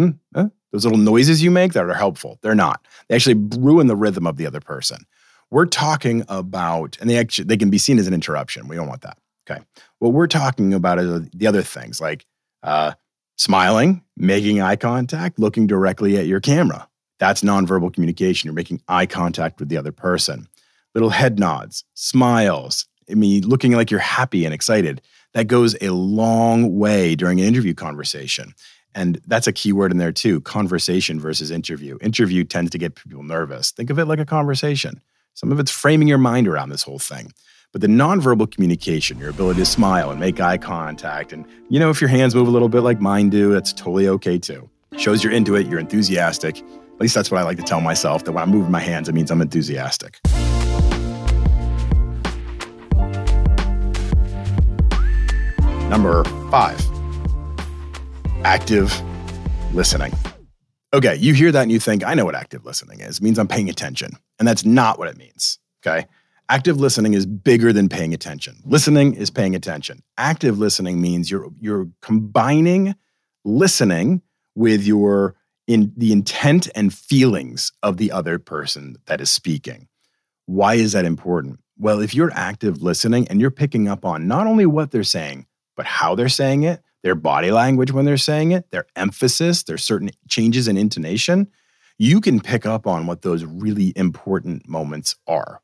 mm, 0.00 0.50
those 0.72 0.84
little 0.84 0.98
noises 0.98 1.42
you 1.42 1.50
make 1.50 1.72
that 1.72 1.84
are 1.84 1.94
helpful. 1.94 2.38
They're 2.42 2.54
not. 2.54 2.86
They 3.08 3.16
actually 3.16 3.34
ruin 3.58 3.86
the 3.86 3.96
rhythm 3.96 4.26
of 4.26 4.36
the 4.36 4.46
other 4.46 4.60
person. 4.60 5.04
We're 5.50 5.66
talking 5.66 6.24
about, 6.28 6.96
and 7.00 7.10
they 7.10 7.18
actually 7.18 7.46
they 7.46 7.56
can 7.56 7.70
be 7.70 7.78
seen 7.78 7.98
as 7.98 8.06
an 8.06 8.14
interruption. 8.14 8.68
We 8.68 8.76
don't 8.76 8.88
want 8.88 9.02
that. 9.02 9.18
Okay. 9.48 9.60
What 9.98 10.12
we're 10.12 10.28
talking 10.28 10.74
about 10.74 10.98
is 10.98 11.28
the 11.30 11.46
other 11.46 11.62
things 11.62 12.00
like 12.00 12.24
uh, 12.62 12.92
smiling, 13.36 14.02
making 14.16 14.60
eye 14.60 14.76
contact, 14.76 15.38
looking 15.38 15.66
directly 15.66 16.16
at 16.18 16.26
your 16.26 16.40
camera. 16.40 16.88
That's 17.18 17.42
nonverbal 17.42 17.92
communication. 17.92 18.46
You're 18.46 18.54
making 18.54 18.80
eye 18.86 19.06
contact 19.06 19.58
with 19.58 19.68
the 19.68 19.76
other 19.76 19.92
person. 19.92 20.46
Little 20.94 21.10
head 21.10 21.38
nods, 21.38 21.84
smiles, 21.94 22.86
I 23.10 23.14
mean, 23.14 23.46
looking 23.46 23.72
like 23.72 23.90
you're 23.90 24.00
happy 24.00 24.44
and 24.44 24.54
excited. 24.54 25.02
That 25.34 25.46
goes 25.46 25.76
a 25.80 25.90
long 25.90 26.78
way 26.78 27.14
during 27.14 27.40
an 27.40 27.46
interview 27.46 27.74
conversation. 27.74 28.54
And 28.94 29.20
that's 29.26 29.46
a 29.46 29.52
key 29.52 29.72
word 29.72 29.92
in 29.92 29.98
there 29.98 30.12
too 30.12 30.40
conversation 30.40 31.20
versus 31.20 31.50
interview. 31.50 31.98
Interview 32.00 32.44
tends 32.44 32.70
to 32.70 32.78
get 32.78 32.94
people 32.94 33.22
nervous. 33.22 33.70
Think 33.70 33.90
of 33.90 33.98
it 33.98 34.06
like 34.06 34.18
a 34.18 34.26
conversation. 34.26 35.00
Some 35.34 35.52
of 35.52 35.60
it's 35.60 35.70
framing 35.70 36.08
your 36.08 36.18
mind 36.18 36.48
around 36.48 36.70
this 36.70 36.82
whole 36.82 36.98
thing. 36.98 37.32
But 37.72 37.82
the 37.82 37.86
nonverbal 37.86 38.50
communication, 38.50 39.18
your 39.18 39.30
ability 39.30 39.60
to 39.60 39.66
smile 39.66 40.10
and 40.10 40.18
make 40.18 40.40
eye 40.40 40.58
contact, 40.58 41.32
and 41.32 41.46
you 41.68 41.78
know, 41.78 41.88
if 41.88 42.00
your 42.00 42.10
hands 42.10 42.34
move 42.34 42.48
a 42.48 42.50
little 42.50 42.68
bit 42.68 42.80
like 42.80 43.00
mine 43.00 43.30
do, 43.30 43.52
that's 43.52 43.72
totally 43.72 44.08
okay 44.08 44.38
too. 44.38 44.68
Shows 44.96 45.22
you're 45.22 45.32
into 45.32 45.54
it, 45.54 45.68
you're 45.68 45.78
enthusiastic, 45.78 46.58
at 47.00 47.00
least 47.00 47.14
that's 47.14 47.30
what 47.30 47.40
I 47.40 47.44
like 47.44 47.56
to 47.58 47.62
tell 47.62 47.80
myself 47.80 48.24
that 48.24 48.32
when 48.32 48.42
I'm 48.42 48.50
moving 48.50 48.70
my 48.70 48.80
hands, 48.80 49.08
it 49.08 49.14
means 49.14 49.30
I'm 49.30 49.40
enthusiastic. 49.40 50.18
Number 55.88 56.24
five, 56.50 56.78
active 58.44 58.92
listening. 59.74 60.12
Okay, 60.92 61.14
you 61.16 61.34
hear 61.34 61.52
that 61.52 61.62
and 61.62 61.72
you 61.72 61.78
think, 61.78 62.04
I 62.04 62.14
know 62.14 62.24
what 62.24 62.34
active 62.34 62.64
listening 62.64 63.00
is. 63.00 63.18
It 63.18 63.22
means 63.22 63.38
I'm 63.38 63.46
paying 63.46 63.68
attention. 63.68 64.12
And 64.38 64.48
that's 64.48 64.64
not 64.64 64.98
what 64.98 65.08
it 65.08 65.16
means. 65.16 65.58
Okay. 65.86 66.06
Active 66.48 66.80
listening 66.80 67.14
is 67.14 67.26
bigger 67.26 67.72
than 67.72 67.88
paying 67.88 68.12
attention. 68.12 68.56
Listening 68.64 69.14
is 69.14 69.30
paying 69.30 69.54
attention. 69.54 70.02
Active 70.18 70.58
listening 70.58 71.00
means 71.00 71.30
you're 71.30 71.48
you're 71.60 71.88
combining 72.02 72.96
listening 73.44 74.20
with 74.56 74.84
your 74.84 75.36
in 75.68 75.92
the 75.96 76.10
intent 76.10 76.68
and 76.74 76.92
feelings 76.92 77.70
of 77.84 77.98
the 77.98 78.10
other 78.10 78.40
person 78.40 78.96
that 79.06 79.20
is 79.20 79.30
speaking. 79.30 79.86
Why 80.46 80.74
is 80.74 80.90
that 80.92 81.04
important? 81.04 81.60
Well, 81.78 82.00
if 82.00 82.14
you're 82.16 82.32
active 82.34 82.82
listening 82.82 83.28
and 83.28 83.40
you're 83.40 83.52
picking 83.52 83.86
up 83.86 84.04
on 84.04 84.26
not 84.26 84.48
only 84.48 84.66
what 84.66 84.90
they're 84.90 85.04
saying, 85.04 85.46
but 85.76 85.86
how 85.86 86.16
they're 86.16 86.28
saying 86.28 86.64
it, 86.64 86.82
their 87.02 87.14
body 87.14 87.50
language 87.50 87.92
when 87.92 88.04
they're 88.04 88.16
saying 88.16 88.52
it, 88.52 88.70
their 88.70 88.86
emphasis, 88.96 89.62
their 89.62 89.78
certain 89.78 90.10
changes 90.28 90.68
in 90.68 90.76
intonation, 90.76 91.48
you 91.98 92.20
can 92.20 92.40
pick 92.40 92.66
up 92.66 92.86
on 92.86 93.06
what 93.06 93.22
those 93.22 93.44
really 93.44 93.92
important 93.96 94.68
moments 94.68 95.16
are. 95.26 95.60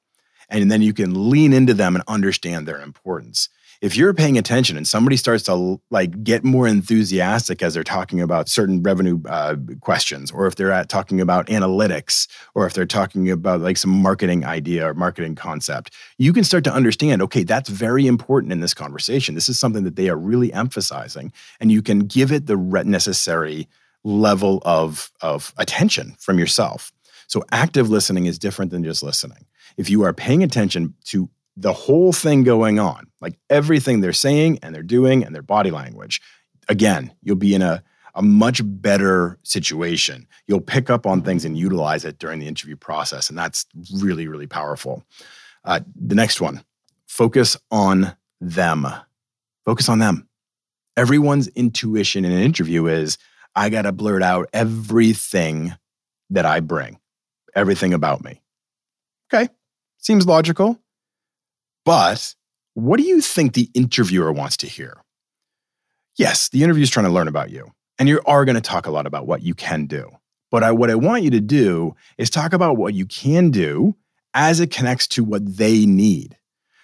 And 0.49 0.71
then 0.71 0.83
you 0.83 0.93
can 0.93 1.31
lean 1.31 1.53
into 1.53 1.75
them 1.75 1.97
and 1.97 2.05
understand 2.07 2.67
their 2.67 2.81
importance 2.81 3.49
if 3.81 3.97
you're 3.97 4.15
paying 4.15 4.39
attention 4.39 4.77
and 4.77 4.87
somebody 4.87 5.17
starts 5.17 5.45
to 5.45 5.81
like 5.91 6.23
get 6.23 6.45
more 6.45 6.67
enthusiastic 6.67 7.63
as 7.63 7.75
they're 7.75 7.85
talking 7.85 8.21
about 8.21 8.49
certain 8.49 8.83
revenue 8.83 9.21
uh, 9.29 9.57
questions 9.81 10.31
or 10.31 10.47
if 10.47 10.57
they're 10.57 10.73
at 10.73 10.89
talking 10.89 11.21
about 11.21 11.47
analytics 11.47 12.29
or 12.55 12.67
if 12.67 12.75
they're 12.75 12.87
talking 12.87 13.31
about 13.31 13.61
like 13.61 13.77
some 13.77 13.91
marketing 13.91 14.45
idea 14.45 14.89
or 14.89 14.95
marketing 14.95 15.35
concept 15.35 15.95
you 16.19 16.33
can 16.33 16.45
start 16.45 16.65
to 16.65 16.73
understand 16.73 17.23
okay 17.23 17.43
that's 17.43 17.69
very 17.69 18.07
important 18.07 18.53
in 18.53 18.61
this 18.61 18.75
conversation. 18.75 19.35
This 19.35 19.49
is 19.49 19.59
something 19.59 19.85
that 19.85 19.97
they 19.97 20.09
are 20.09 20.17
really 20.17 20.53
emphasizing 20.53 21.33
and 21.61 21.71
you 21.71 21.83
can 21.83 22.01
give 22.01 22.33
it 22.33 22.47
the 22.47 22.57
necessary 22.85 23.69
level 24.05 24.63
of 24.65 25.11
of 25.21 25.53
attention 25.59 26.17
from 26.19 26.39
yourself. 26.39 26.93
So 27.29 27.45
active 27.51 27.89
listening 27.89 28.27
is 28.27 28.39
different 28.39 28.71
than 28.71 28.85
just 28.85 29.03
listening. 29.03 29.47
If 29.77 29.91
you 29.91 30.03
are 30.05 30.13
paying 30.13 30.43
attention 30.43 30.95
to 31.07 31.29
the 31.57 31.73
whole 31.73 32.13
thing 32.13 32.45
going 32.45 32.79
on, 32.79 33.07
like 33.21 33.39
everything 33.49 34.01
they're 34.01 34.13
saying 34.13 34.59
and 34.63 34.75
they're 34.75 34.83
doing 34.83 35.25
and 35.25 35.35
their 35.35 35.43
body 35.43 35.71
language, 35.71 36.21
again, 36.69 37.13
you'll 37.23 37.37
be 37.37 37.55
in 37.55 37.63
a, 37.63 37.83
a 38.15 38.23
much 38.23 38.61
better 38.65 39.39
situation. 39.43 40.27
You'll 40.47 40.61
pick 40.61 40.91
up 40.91 41.07
on 41.07 41.23
things 41.23 41.45
and 41.45 41.57
utilize 41.57 42.05
it 42.05 42.19
during 42.19 42.41
the 42.41 42.47
interview 42.47 42.77
process. 42.77 43.29
And 43.29 43.39
that's 43.39 43.67
really, 43.95 44.29
really 44.29 44.47
powerful. 44.47 45.05
Uh, 45.65 45.81
the 45.95 46.15
next 46.15 46.41
one 46.41 46.63
focus 47.07 47.57
on 47.71 48.15
them. 48.41 48.87
Focus 49.65 49.89
on 49.89 49.99
them. 49.99 50.29
Everyone's 50.97 51.49
intuition 51.49 52.25
in 52.25 52.33
an 52.33 52.43
interview 52.43 52.87
is 52.87 53.19
I 53.55 53.71
got 53.71 53.83
to 53.83 53.93
blurt 53.93 54.23
out 54.23 54.49
everything 54.53 55.75
that 56.31 56.45
I 56.45 56.61
bring, 56.61 56.99
everything 57.55 57.95
about 57.95 58.23
me. 58.23 58.43
Okay, 59.33 59.49
seems 59.99 60.27
logical. 60.27 60.79
But 61.87 62.35
what 62.75 62.99
do 62.99 63.05
you 63.05 63.21
think 63.21 63.55
the 63.55 63.71
interviewer 63.73 64.33
wants 64.33 64.59
to 64.59 64.67
hear? 64.67 65.03
Yes, 66.19 66.49
the 66.49 66.65
interview 66.65 66.83
is 66.83 66.91
trying 66.91 67.07
to 67.07 67.13
learn 67.13 67.29
about 67.29 67.51
you, 67.51 67.71
and 67.99 68.09
you 68.09 68.21
are 68.27 68.45
going 68.45 68.57
to 68.57 68.61
talk 68.61 68.87
a 68.87 68.91
lot 68.91 69.07
about 69.07 69.27
what 69.27 69.43
you 69.43 69.55
can 69.55 69.87
do. 69.87 70.11
But 70.51 70.65
I, 70.65 70.73
what 70.73 70.91
I 70.91 70.97
want 70.97 71.23
you 71.23 71.31
to 71.31 71.41
do 71.41 71.95
is 72.19 72.29
talk 72.29 72.53
about 72.53 72.77
what 72.77 72.95
you 72.95 73.07
can 73.07 73.51
do 73.51 73.95
as 74.35 74.59
it 74.59 74.73
connects 74.73 75.07
to 75.09 75.23
what 75.23 75.57
they 75.57 75.87
need. 75.87 76.37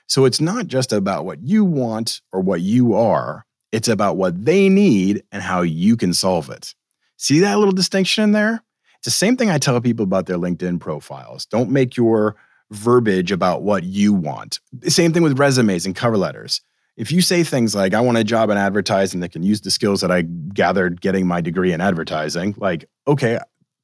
So 0.06 0.25
it's 0.25 0.40
not 0.40 0.68
just 0.68 0.92
about 0.92 1.25
what 1.25 1.42
you 1.42 1.64
want 1.64 2.21
or 2.32 2.40
what 2.40 2.61
you 2.61 2.94
are, 2.94 3.44
it's 3.73 3.88
about 3.88 4.16
what 4.16 4.44
they 4.44 4.68
need 4.68 5.25
and 5.32 5.42
how 5.42 5.62
you 5.62 5.97
can 5.97 6.14
solve 6.14 6.49
it. 6.49 6.75
See 7.16 7.40
that 7.40 7.59
little 7.59 7.73
distinction 7.73 8.25
in 8.25 8.32
there? 8.32 8.62
It's 8.99 9.06
the 9.06 9.11
same 9.11 9.37
thing 9.37 9.50
I 9.50 9.59
tell 9.59 9.80
people 9.80 10.04
about 10.04 10.26
their 10.26 10.38
LinkedIn 10.38 10.78
profiles. 10.78 11.47
Don't 11.47 11.71
make 11.71 11.97
your 11.97 12.37
verbiage 12.72 13.30
about 13.30 13.62
what 13.62 13.84
you 13.84 14.12
want. 14.12 14.60
Same 14.84 15.12
thing 15.12 15.22
with 15.22 15.38
resumes 15.38 15.86
and 15.86 15.94
cover 15.94 16.16
letters. 16.16 16.60
If 16.96 17.10
you 17.10 17.20
say 17.20 17.42
things 17.42 17.74
like, 17.74 17.94
I 17.94 18.00
want 18.00 18.18
a 18.18 18.24
job 18.24 18.50
in 18.50 18.58
advertising 18.58 19.20
that 19.20 19.32
can 19.32 19.42
use 19.42 19.60
the 19.60 19.70
skills 19.70 20.00
that 20.02 20.10
I 20.10 20.22
gathered 20.22 21.00
getting 21.00 21.26
my 21.26 21.40
degree 21.40 21.72
in 21.72 21.80
advertising, 21.80 22.54
like, 22.58 22.84
okay, 23.06 23.38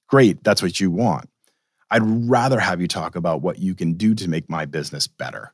great, 0.08 0.42
that's 0.44 0.62
what 0.62 0.78
you 0.80 0.90
want. 0.90 1.28
I'd 1.90 2.02
rather 2.04 2.60
have 2.60 2.80
you 2.80 2.88
talk 2.88 3.16
about 3.16 3.40
what 3.40 3.58
you 3.58 3.74
can 3.74 3.94
do 3.94 4.14
to 4.14 4.28
make 4.28 4.50
my 4.50 4.66
business 4.66 5.06
better. 5.06 5.52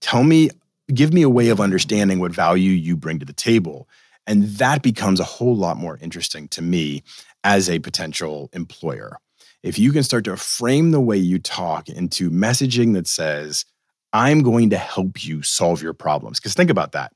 Tell 0.00 0.24
me, 0.24 0.50
give 0.92 1.12
me 1.12 1.22
a 1.22 1.28
way 1.28 1.48
of 1.48 1.60
understanding 1.60 2.18
what 2.18 2.32
value 2.32 2.70
you 2.70 2.96
bring 2.96 3.18
to 3.18 3.26
the 3.26 3.32
table. 3.32 3.88
And 4.26 4.44
that 4.56 4.82
becomes 4.82 5.20
a 5.20 5.24
whole 5.24 5.54
lot 5.54 5.76
more 5.76 5.98
interesting 6.00 6.48
to 6.48 6.62
me 6.62 7.02
as 7.44 7.68
a 7.68 7.78
potential 7.78 8.48
employer. 8.52 9.18
If 9.66 9.80
you 9.80 9.90
can 9.90 10.04
start 10.04 10.24
to 10.26 10.36
frame 10.36 10.92
the 10.92 11.00
way 11.00 11.16
you 11.16 11.40
talk 11.40 11.88
into 11.88 12.30
messaging 12.30 12.94
that 12.94 13.08
says, 13.08 13.64
I'm 14.12 14.44
going 14.44 14.70
to 14.70 14.78
help 14.78 15.24
you 15.24 15.42
solve 15.42 15.82
your 15.82 15.92
problems. 15.92 16.38
Because 16.38 16.54
think 16.54 16.70
about 16.70 16.92
that. 16.92 17.12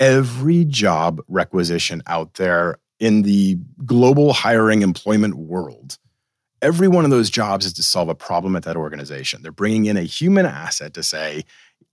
Every 0.00 0.64
job 0.64 1.20
requisition 1.28 2.02
out 2.08 2.34
there 2.34 2.80
in 2.98 3.22
the 3.22 3.58
global 3.84 4.32
hiring 4.32 4.82
employment 4.82 5.36
world, 5.36 5.96
every 6.60 6.88
one 6.88 7.04
of 7.04 7.12
those 7.12 7.30
jobs 7.30 7.64
is 7.64 7.72
to 7.74 7.84
solve 7.84 8.08
a 8.08 8.16
problem 8.16 8.56
at 8.56 8.64
that 8.64 8.76
organization. 8.76 9.42
They're 9.42 9.52
bringing 9.52 9.86
in 9.86 9.96
a 9.96 10.02
human 10.02 10.44
asset 10.44 10.92
to 10.94 11.04
say, 11.04 11.44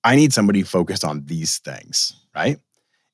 I 0.03 0.15
need 0.15 0.33
somebody 0.33 0.63
focused 0.63 1.05
on 1.05 1.25
these 1.25 1.59
things, 1.59 2.19
right? 2.35 2.57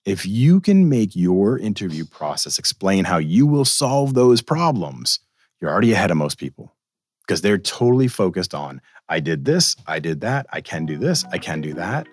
If 0.05 0.25
you 0.25 0.61
can 0.61 0.87
make 0.87 1.13
your 1.13 1.59
interview 1.59 2.05
process 2.05 2.57
explain 2.57 3.03
how 3.03 3.17
you 3.17 3.45
will 3.45 3.65
solve 3.65 4.13
those 4.13 4.41
problems, 4.41 5.19
you're 5.61 5.71
already 5.71 5.93
ahead 5.93 6.11
of 6.11 6.17
most 6.17 6.37
people 6.37 6.75
because 7.21 7.41
they're 7.41 7.57
totally 7.57 8.07
focused 8.07 8.55
on, 8.55 8.81
I 9.07 9.19
did 9.19 9.45
this, 9.45 9.75
I 9.85 9.99
did 9.99 10.21
that, 10.21 10.47
I 10.51 10.61
can 10.61 10.85
do 10.85 10.97
this, 10.97 11.23
I 11.31 11.37
can 11.37 11.61
do 11.61 11.73
that. 11.75 12.07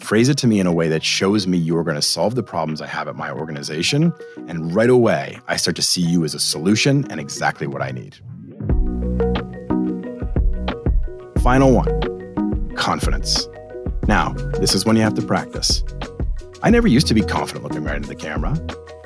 Phrase 0.00 0.28
it 0.28 0.38
to 0.38 0.46
me 0.46 0.60
in 0.60 0.66
a 0.66 0.72
way 0.72 0.88
that 0.88 1.04
shows 1.04 1.46
me 1.46 1.58
you're 1.58 1.84
going 1.84 1.96
to 1.96 2.02
solve 2.02 2.34
the 2.34 2.42
problems 2.42 2.80
I 2.80 2.86
have 2.86 3.06
at 3.06 3.16
my 3.16 3.30
organization. 3.30 4.12
And 4.48 4.74
right 4.74 4.90
away, 4.90 5.38
I 5.46 5.56
start 5.56 5.76
to 5.76 5.82
see 5.82 6.00
you 6.00 6.24
as 6.24 6.34
a 6.34 6.40
solution 6.40 7.10
and 7.10 7.20
exactly 7.20 7.66
what 7.66 7.82
I 7.82 7.90
need. 7.90 8.16
Final 11.42 11.72
one 11.72 12.74
confidence. 12.76 13.46
Now, 14.08 14.32
this 14.58 14.74
is 14.74 14.84
when 14.84 14.96
you 14.96 15.02
have 15.02 15.14
to 15.14 15.22
practice. 15.22 15.84
I 16.62 16.70
never 16.70 16.88
used 16.88 17.06
to 17.08 17.14
be 17.14 17.22
confident 17.22 17.64
looking 17.64 17.84
right 17.84 17.96
into 17.96 18.08
the 18.08 18.14
camera. 18.14 18.58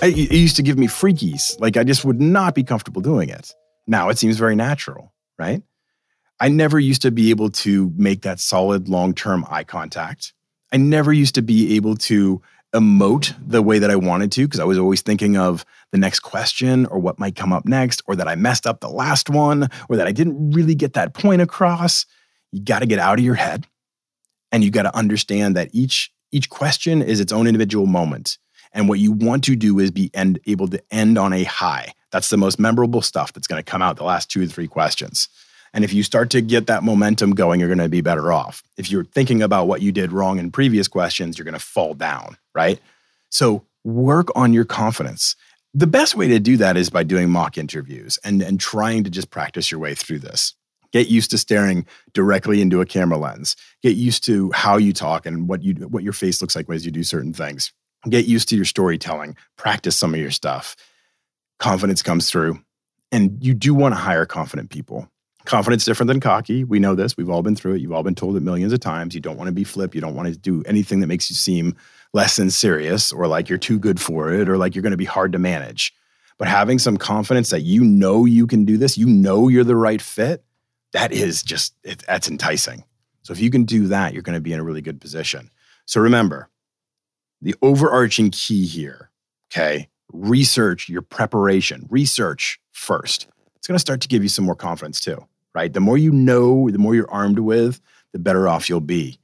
it 0.03 0.33
used 0.33 0.57
to 0.57 0.63
give 0.63 0.79
me 0.79 0.87
freakies. 0.87 1.59
Like 1.61 1.77
I 1.77 1.85
just 1.85 2.05
would 2.05 2.21
not 2.21 2.55
be 2.55 2.63
comfortable 2.63 3.03
doing 3.03 3.29
it. 3.29 3.55
Now 3.87 4.09
it 4.09 4.19
seems 4.19 4.37
very 4.37 4.57
natural, 4.57 5.13
right? 5.39 5.63
I 6.41 6.49
never 6.49 6.81
used 6.81 7.03
to 7.03 7.11
be 7.11 7.31
able 7.31 7.51
to 7.51 7.93
make 7.97 8.23
that 8.23 8.41
solid 8.41 8.89
long 8.89 9.15
term 9.15 9.45
eye 9.49 9.65
contact. 9.65 10.33
I 10.73 10.77
never 10.77 11.13
used 11.13 11.37
to 11.37 11.43
be 11.43 11.77
able 11.77 11.97
to 11.97 12.43
emote 12.75 13.35
the 13.41 13.63
way 13.63 13.79
that 13.79 13.91
I 13.91 13.97
wanted 13.97 14.33
to 14.33 14.47
because 14.47 14.59
I 14.59 14.65
was 14.65 14.79
always 14.79 15.01
thinking 15.01 15.37
of 15.37 15.65
the 15.93 15.99
next 15.99 16.21
question 16.21 16.87
or 16.87 16.99
what 16.99 17.21
might 17.21 17.37
come 17.37 17.53
up 17.53 17.65
next, 17.67 18.03
or 18.07 18.17
that 18.17 18.27
I 18.27 18.35
messed 18.35 18.67
up 18.67 18.81
the 18.81 18.89
last 18.89 19.31
one, 19.31 19.69
or 19.89 19.97
that 19.97 20.09
I 20.09 20.13
didn't 20.13 20.51
really 20.51 20.75
get 20.75 20.95
that 20.95 21.15
point 21.15 21.41
across. 21.41 22.05
You 22.51 22.61
got 22.61 22.81
to 22.81 22.87
get 22.87 22.99
out 22.99 23.19
of 23.19 23.25
your 23.25 23.37
head 23.37 23.67
and 24.51 24.65
you 24.65 24.71
got 24.71 24.83
to 24.83 24.97
understand 24.97 25.57
that 25.57 25.71
each 25.73 26.13
each 26.33 26.51
question 26.51 27.01
is 27.01 27.21
its 27.21 27.33
own 27.33 27.47
individual 27.47 27.87
moment. 27.87 28.39
And 28.73 28.89
what 28.89 28.99
you 28.99 29.13
want 29.13 29.45
to 29.45 29.55
do 29.55 29.79
is 29.79 29.93
be 29.93 30.11
end, 30.15 30.41
able 30.47 30.67
to 30.69 30.83
end 30.91 31.17
on 31.17 31.33
a 31.33 31.45
high. 31.45 31.93
That's 32.15 32.31
the 32.31 32.37
most 32.37 32.61
memorable 32.61 33.03
stuff 33.03 33.33
that's 33.33 33.49
going 33.49 33.59
to 33.61 33.69
come 33.69 33.83
out 33.83 33.97
the 33.97 34.05
last 34.05 34.31
two 34.31 34.45
or 34.45 34.47
three 34.47 34.69
questions. 34.69 35.29
And 35.73 35.83
if 35.83 35.93
you 35.93 36.05
start 36.05 36.31
to 36.31 36.41
get 36.41 36.69
that 36.69 36.85
momentum 36.85 37.33
going, 37.33 37.59
you're 37.59 37.69
going 37.69 37.79
to 37.79 37.89
be 37.89 38.03
better 38.03 38.33
off. 38.33 38.63
If 38.77 38.89
you're 38.89 39.05
thinking 39.05 39.43
about 39.43 39.67
what 39.67 39.83
you 39.83 39.91
did 39.91 40.13
wrong 40.13 40.39
in 40.39 40.53
previous 40.53 40.87
questions, 40.87 41.37
you're 41.37 41.45
going 41.45 41.55
to 41.55 41.59
fall 41.59 41.93
down, 41.93 42.37
right? 42.55 42.79
So 43.31 43.67
work 43.83 44.29
on 44.37 44.53
your 44.53 44.65
confidence. 44.65 45.35
The 45.75 45.89
best 45.89 46.15
way 46.15 46.29
to 46.29 46.39
do 46.39 46.57
that 46.59 46.77
is 46.77 46.89
by 46.89 47.03
doing 47.03 47.31
mock 47.31 47.59
interviews 47.59 48.17
and, 48.23 48.41
and 48.43 48.61
trying 48.61 49.03
to 49.03 49.11
just 49.11 49.31
practice 49.31 49.73
your 49.73 49.81
way 49.81 49.97
through 49.97 50.21
this. 50.21 50.55
Get 50.93 51.09
used 51.09 51.33
to 51.33 51.39
staring 51.39 51.85
directly 52.13 52.63
into 52.63 52.81
a 52.81 52.87
camera 52.87 53.19
lens. 53.19 53.57
Get 53.83 53.97
used 53.97 54.25
to 54.27 54.53
how 54.53 54.77
you 54.77 54.93
talk 54.93 55.27
and 55.27 55.49
what 55.49 55.65
you 55.65 55.75
what 55.89 56.05
your 56.05 56.13
face 56.13 56.41
looks 56.41 56.55
like 56.55 56.71
as 56.71 56.87
you 56.87 56.93
do 56.93 57.03
certain 57.03 57.33
things. 57.33 57.73
Get 58.09 58.27
used 58.27 58.51
to 58.51 58.57
your 58.57 58.67
storytelling. 58.67 59.37
Practice 59.57 59.97
some 59.97 60.15
of 60.15 60.21
your 60.21 60.31
stuff. 60.31 60.77
Confidence 61.59 62.03
comes 62.03 62.31
through. 62.31 62.59
And 63.13 63.43
you 63.43 63.55
do 63.55 63.75
want 63.75 63.95
to 63.95 64.01
hire 64.01 64.27
confident 64.27 64.71
people. 64.71 65.09
Confidence 65.45 65.85
different 65.85 66.09
than 66.09 66.21
cocky. 66.21 66.65
We 66.65 66.79
know 66.79 66.95
this. 66.95 67.17
We've 67.17 67.29
all 67.29 67.43
been 67.43 67.55
through 67.55 67.75
it. 67.75 67.81
You've 67.81 67.93
all 67.93 68.03
been 68.03 68.15
told 68.15 68.37
it 68.37 68.41
millions 68.41 68.73
of 68.73 68.81
times. 68.81 69.15
You 69.15 69.21
don't 69.21 69.37
want 69.37 69.49
to 69.49 69.53
be 69.53 69.63
flip. 69.63 69.95
You 69.95 70.01
don't 70.01 70.15
want 70.15 70.33
to 70.33 70.39
do 70.39 70.63
anything 70.67 71.01
that 71.01 71.07
makes 71.07 71.29
you 71.29 71.37
seem 71.37 71.77
less 72.15 72.37
than 72.37 72.51
serious 72.51 73.13
or 73.13 73.27
like 73.27 73.49
you're 73.49 73.59
too 73.59 73.79
good 73.79 74.01
for 74.01 74.33
it 74.33 74.49
or 74.49 74.57
like 74.57 74.75
you're 74.75 74.83
going 74.83 74.93
to 74.93 74.97
be 74.97 75.05
hard 75.05 75.33
to 75.33 75.39
manage. 75.39 75.93
But 76.39 76.49
having 76.49 76.79
some 76.79 76.97
confidence 76.97 77.51
that 77.51 77.61
you 77.61 77.85
know 77.85 78.25
you 78.25 78.47
can 78.47 78.65
do 78.65 78.79
this, 78.79 78.97
you 78.97 79.07
know 79.07 79.49
you're 79.49 79.65
the 79.65 79.77
right 79.77 80.01
fit, 80.01 80.45
that 80.93 81.13
is 81.13 81.43
just 81.43 81.75
it, 81.85 82.03
that's 82.07 82.29
enticing. 82.29 82.85
So 83.23 83.33
if 83.33 83.41
you 83.41 83.51
can 83.51 83.65
do 83.65 83.89
that, 83.89 84.13
you're 84.13 84.23
going 84.23 84.35
to 84.35 84.41
be 84.41 84.53
in 84.53 84.61
a 84.61 84.65
really 84.65 84.83
good 84.83 85.01
position. 85.01 85.51
So 85.87 86.01
remember, 86.01 86.49
the 87.41 87.55
overarching 87.63 88.31
key 88.31 88.67
here, 88.67 89.11
okay? 89.53 89.89
Research 90.15 90.89
your 90.89 91.03
preparation, 91.03 91.87
research 91.91 92.61
first. 92.73 93.27
It's 93.57 93.67
going 93.67 93.75
to 93.75 93.81
start 93.81 94.01
to 94.03 94.09
give 94.09 94.23
you 94.23 94.29
some 94.29 94.45
more 94.45 94.55
confidence 94.55 95.01
too, 95.01 95.27
right? 95.55 95.73
The 95.73 95.81
more 95.81 95.99
you 95.99 96.13
know, 96.13 96.71
the 96.71 96.79
more 96.79 96.95
you're 96.95 97.11
armed 97.11 97.41
with, 97.41 97.81
the 98.13 98.19
better 98.19 98.49
off 98.49 98.69
you'll 98.69 98.81
be. 98.81 99.19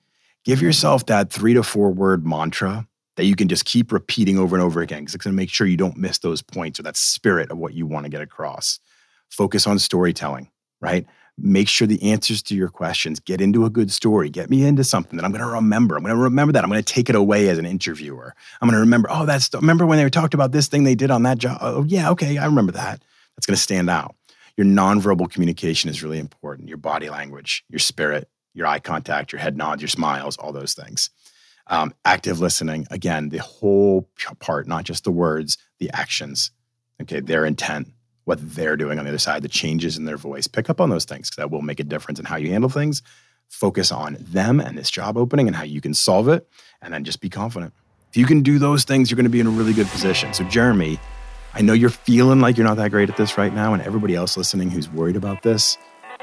Give 0.44 0.58
mm-hmm. 0.58 0.66
yourself 0.66 1.06
that 1.06 1.30
three 1.30 1.54
to 1.54 1.62
four 1.62 1.90
word 1.90 2.26
mantra 2.26 2.88
that 3.16 3.24
you 3.24 3.36
can 3.36 3.48
just 3.48 3.64
keep 3.64 3.92
repeating 3.92 4.38
over 4.38 4.56
and 4.56 4.62
over 4.62 4.80
again 4.80 5.00
because 5.00 5.14
it's 5.14 5.24
going 5.24 5.34
to 5.34 5.36
make 5.36 5.50
sure 5.50 5.66
you 5.66 5.76
don't 5.76 5.96
miss 5.96 6.18
those 6.18 6.42
points 6.42 6.80
or 6.80 6.82
that 6.82 6.96
spirit 6.96 7.50
of 7.50 7.58
what 7.58 7.74
you 7.74 7.86
want 7.86 8.04
to 8.04 8.10
get 8.10 8.22
across. 8.22 8.80
Focus 9.28 9.66
on 9.66 9.78
storytelling, 9.78 10.50
right? 10.80 11.06
Make 11.42 11.68
sure 11.68 11.86
the 11.86 12.02
answers 12.02 12.42
to 12.42 12.54
your 12.54 12.68
questions 12.68 13.20
get 13.20 13.40
into 13.40 13.64
a 13.64 13.70
good 13.70 13.90
story 13.90 14.30
get 14.30 14.50
me 14.50 14.64
into 14.64 14.84
something 14.84 15.16
that 15.16 15.24
i'm 15.24 15.32
going 15.32 15.44
to 15.44 15.50
remember. 15.50 15.96
I'm 15.96 16.02
going 16.02 16.14
to 16.14 16.20
remember 16.20 16.52
that. 16.52 16.64
I'm 16.64 16.70
going 16.70 16.82
to 16.82 16.94
take 16.94 17.08
it 17.08 17.14
away 17.14 17.48
as 17.48 17.58
an 17.58 17.66
interviewer. 17.66 18.34
I'm 18.60 18.68
going 18.68 18.76
to 18.76 18.80
remember 18.80 19.08
oh 19.10 19.26
that's 19.26 19.52
remember 19.54 19.86
when 19.86 19.98
they 19.98 20.08
talked 20.10 20.34
about 20.34 20.52
this 20.52 20.68
thing 20.68 20.84
they 20.84 20.94
did 20.94 21.10
on 21.10 21.22
that 21.24 21.38
job? 21.38 21.58
Oh 21.60 21.84
yeah 21.84 22.10
okay 22.10 22.38
i 22.38 22.46
remember 22.46 22.72
that. 22.72 23.02
That's 23.36 23.46
going 23.46 23.56
to 23.56 23.62
stand 23.62 23.88
out. 23.88 24.14
Your 24.56 24.66
nonverbal 24.66 25.30
communication 25.30 25.88
is 25.88 26.02
really 26.02 26.18
important. 26.18 26.68
Your 26.68 26.78
body 26.78 27.10
language 27.10 27.64
your 27.68 27.78
spirit 27.78 28.28
your 28.52 28.66
eye 28.66 28.80
contact 28.80 29.32
your 29.32 29.40
head 29.40 29.56
nods 29.56 29.80
your 29.82 29.88
smiles 29.88 30.36
all 30.36 30.52
those 30.52 30.74
things. 30.74 31.10
Um, 31.66 31.94
active 32.04 32.40
listening 32.40 32.86
again 32.90 33.28
the 33.28 33.38
whole 33.38 34.08
part 34.40 34.66
not 34.66 34.84
just 34.84 35.04
the 35.04 35.12
words 35.12 35.56
the 35.78 35.90
actions 35.92 36.50
okay 37.00 37.20
their 37.20 37.44
intent 37.44 37.88
what 38.24 38.38
they're 38.54 38.76
doing 38.76 38.98
on 38.98 39.04
the 39.04 39.10
other 39.10 39.18
side, 39.18 39.42
the 39.42 39.48
changes 39.48 39.96
in 39.96 40.04
their 40.04 40.16
voice. 40.16 40.46
Pick 40.46 40.70
up 40.70 40.80
on 40.80 40.90
those 40.90 41.04
things 41.04 41.30
because 41.30 41.36
that 41.36 41.50
will 41.50 41.62
make 41.62 41.80
a 41.80 41.84
difference 41.84 42.18
in 42.18 42.26
how 42.26 42.36
you 42.36 42.50
handle 42.50 42.70
things. 42.70 43.02
Focus 43.48 43.90
on 43.90 44.16
them 44.20 44.60
and 44.60 44.78
this 44.78 44.90
job 44.90 45.16
opening 45.16 45.46
and 45.46 45.56
how 45.56 45.64
you 45.64 45.80
can 45.80 45.94
solve 45.94 46.28
it, 46.28 46.48
and 46.82 46.94
then 46.94 47.04
just 47.04 47.20
be 47.20 47.28
confident. 47.28 47.72
If 48.10 48.16
you 48.16 48.26
can 48.26 48.42
do 48.42 48.58
those 48.58 48.84
things, 48.84 49.10
you're 49.10 49.16
going 49.16 49.24
to 49.24 49.30
be 49.30 49.40
in 49.40 49.46
a 49.46 49.50
really 49.50 49.72
good 49.72 49.88
position. 49.88 50.32
So, 50.34 50.44
Jeremy, 50.44 50.98
I 51.54 51.62
know 51.62 51.72
you're 51.72 51.90
feeling 51.90 52.40
like 52.40 52.56
you're 52.56 52.66
not 52.66 52.76
that 52.76 52.90
great 52.90 53.10
at 53.10 53.16
this 53.16 53.36
right 53.36 53.52
now, 53.52 53.74
and 53.74 53.82
everybody 53.82 54.14
else 54.14 54.36
listening 54.36 54.70
who's 54.70 54.88
worried 54.88 55.16
about 55.16 55.42
this, 55.42 55.76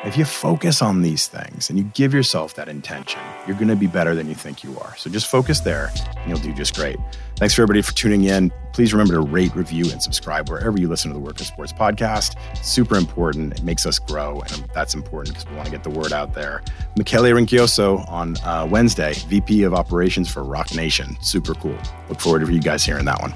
if 0.07 0.15
you 0.17 0.23
focus 0.23 0.81
on 0.81 1.01
these 1.01 1.27
things 1.27 1.69
and 1.69 1.77
you 1.77 1.83
give 1.93 2.13
yourself 2.13 2.53
that 2.53 2.69
intention, 2.69 3.19
you're 3.45 3.57
going 3.57 3.67
to 3.67 3.75
be 3.75 3.87
better 3.87 4.15
than 4.15 4.29
you 4.29 4.35
think 4.35 4.63
you 4.63 4.79
are. 4.79 4.95
So 4.95 5.09
just 5.09 5.27
focus 5.27 5.59
there 5.59 5.91
and 6.17 6.29
you'll 6.29 6.39
do 6.39 6.53
just 6.53 6.73
great. 6.75 6.95
Thanks 7.35 7.53
for 7.53 7.61
everybody 7.61 7.81
for 7.81 7.93
tuning 7.93 8.23
in. 8.23 8.53
Please 8.71 8.93
remember 8.93 9.15
to 9.15 9.19
rate, 9.19 9.53
review, 9.53 9.91
and 9.91 10.01
subscribe 10.01 10.49
wherever 10.49 10.79
you 10.79 10.87
listen 10.87 11.11
to 11.11 11.13
the 11.13 11.19
Work 11.19 11.41
of 11.41 11.45
Sports 11.45 11.73
podcast. 11.73 12.37
super 12.63 12.95
important. 12.95 13.59
It 13.59 13.63
makes 13.63 13.85
us 13.85 13.99
grow, 13.99 14.39
and 14.39 14.65
that's 14.73 14.95
important 14.95 15.35
because 15.35 15.49
we 15.49 15.57
want 15.57 15.65
to 15.65 15.71
get 15.71 15.83
the 15.83 15.89
word 15.89 16.13
out 16.13 16.33
there. 16.33 16.63
Michele 16.95 17.23
Rincioso 17.23 18.07
on 18.07 18.37
uh, 18.37 18.65
Wednesday, 18.69 19.13
VP 19.27 19.63
of 19.63 19.73
Operations 19.73 20.31
for 20.31 20.41
Roc 20.43 20.73
Nation. 20.73 21.17
Super 21.21 21.53
cool. 21.55 21.77
Look 22.07 22.21
forward 22.21 22.45
to 22.45 22.51
you 22.51 22.61
guys 22.61 22.85
hearing 22.85 23.05
that 23.05 23.21
one. 23.21 23.33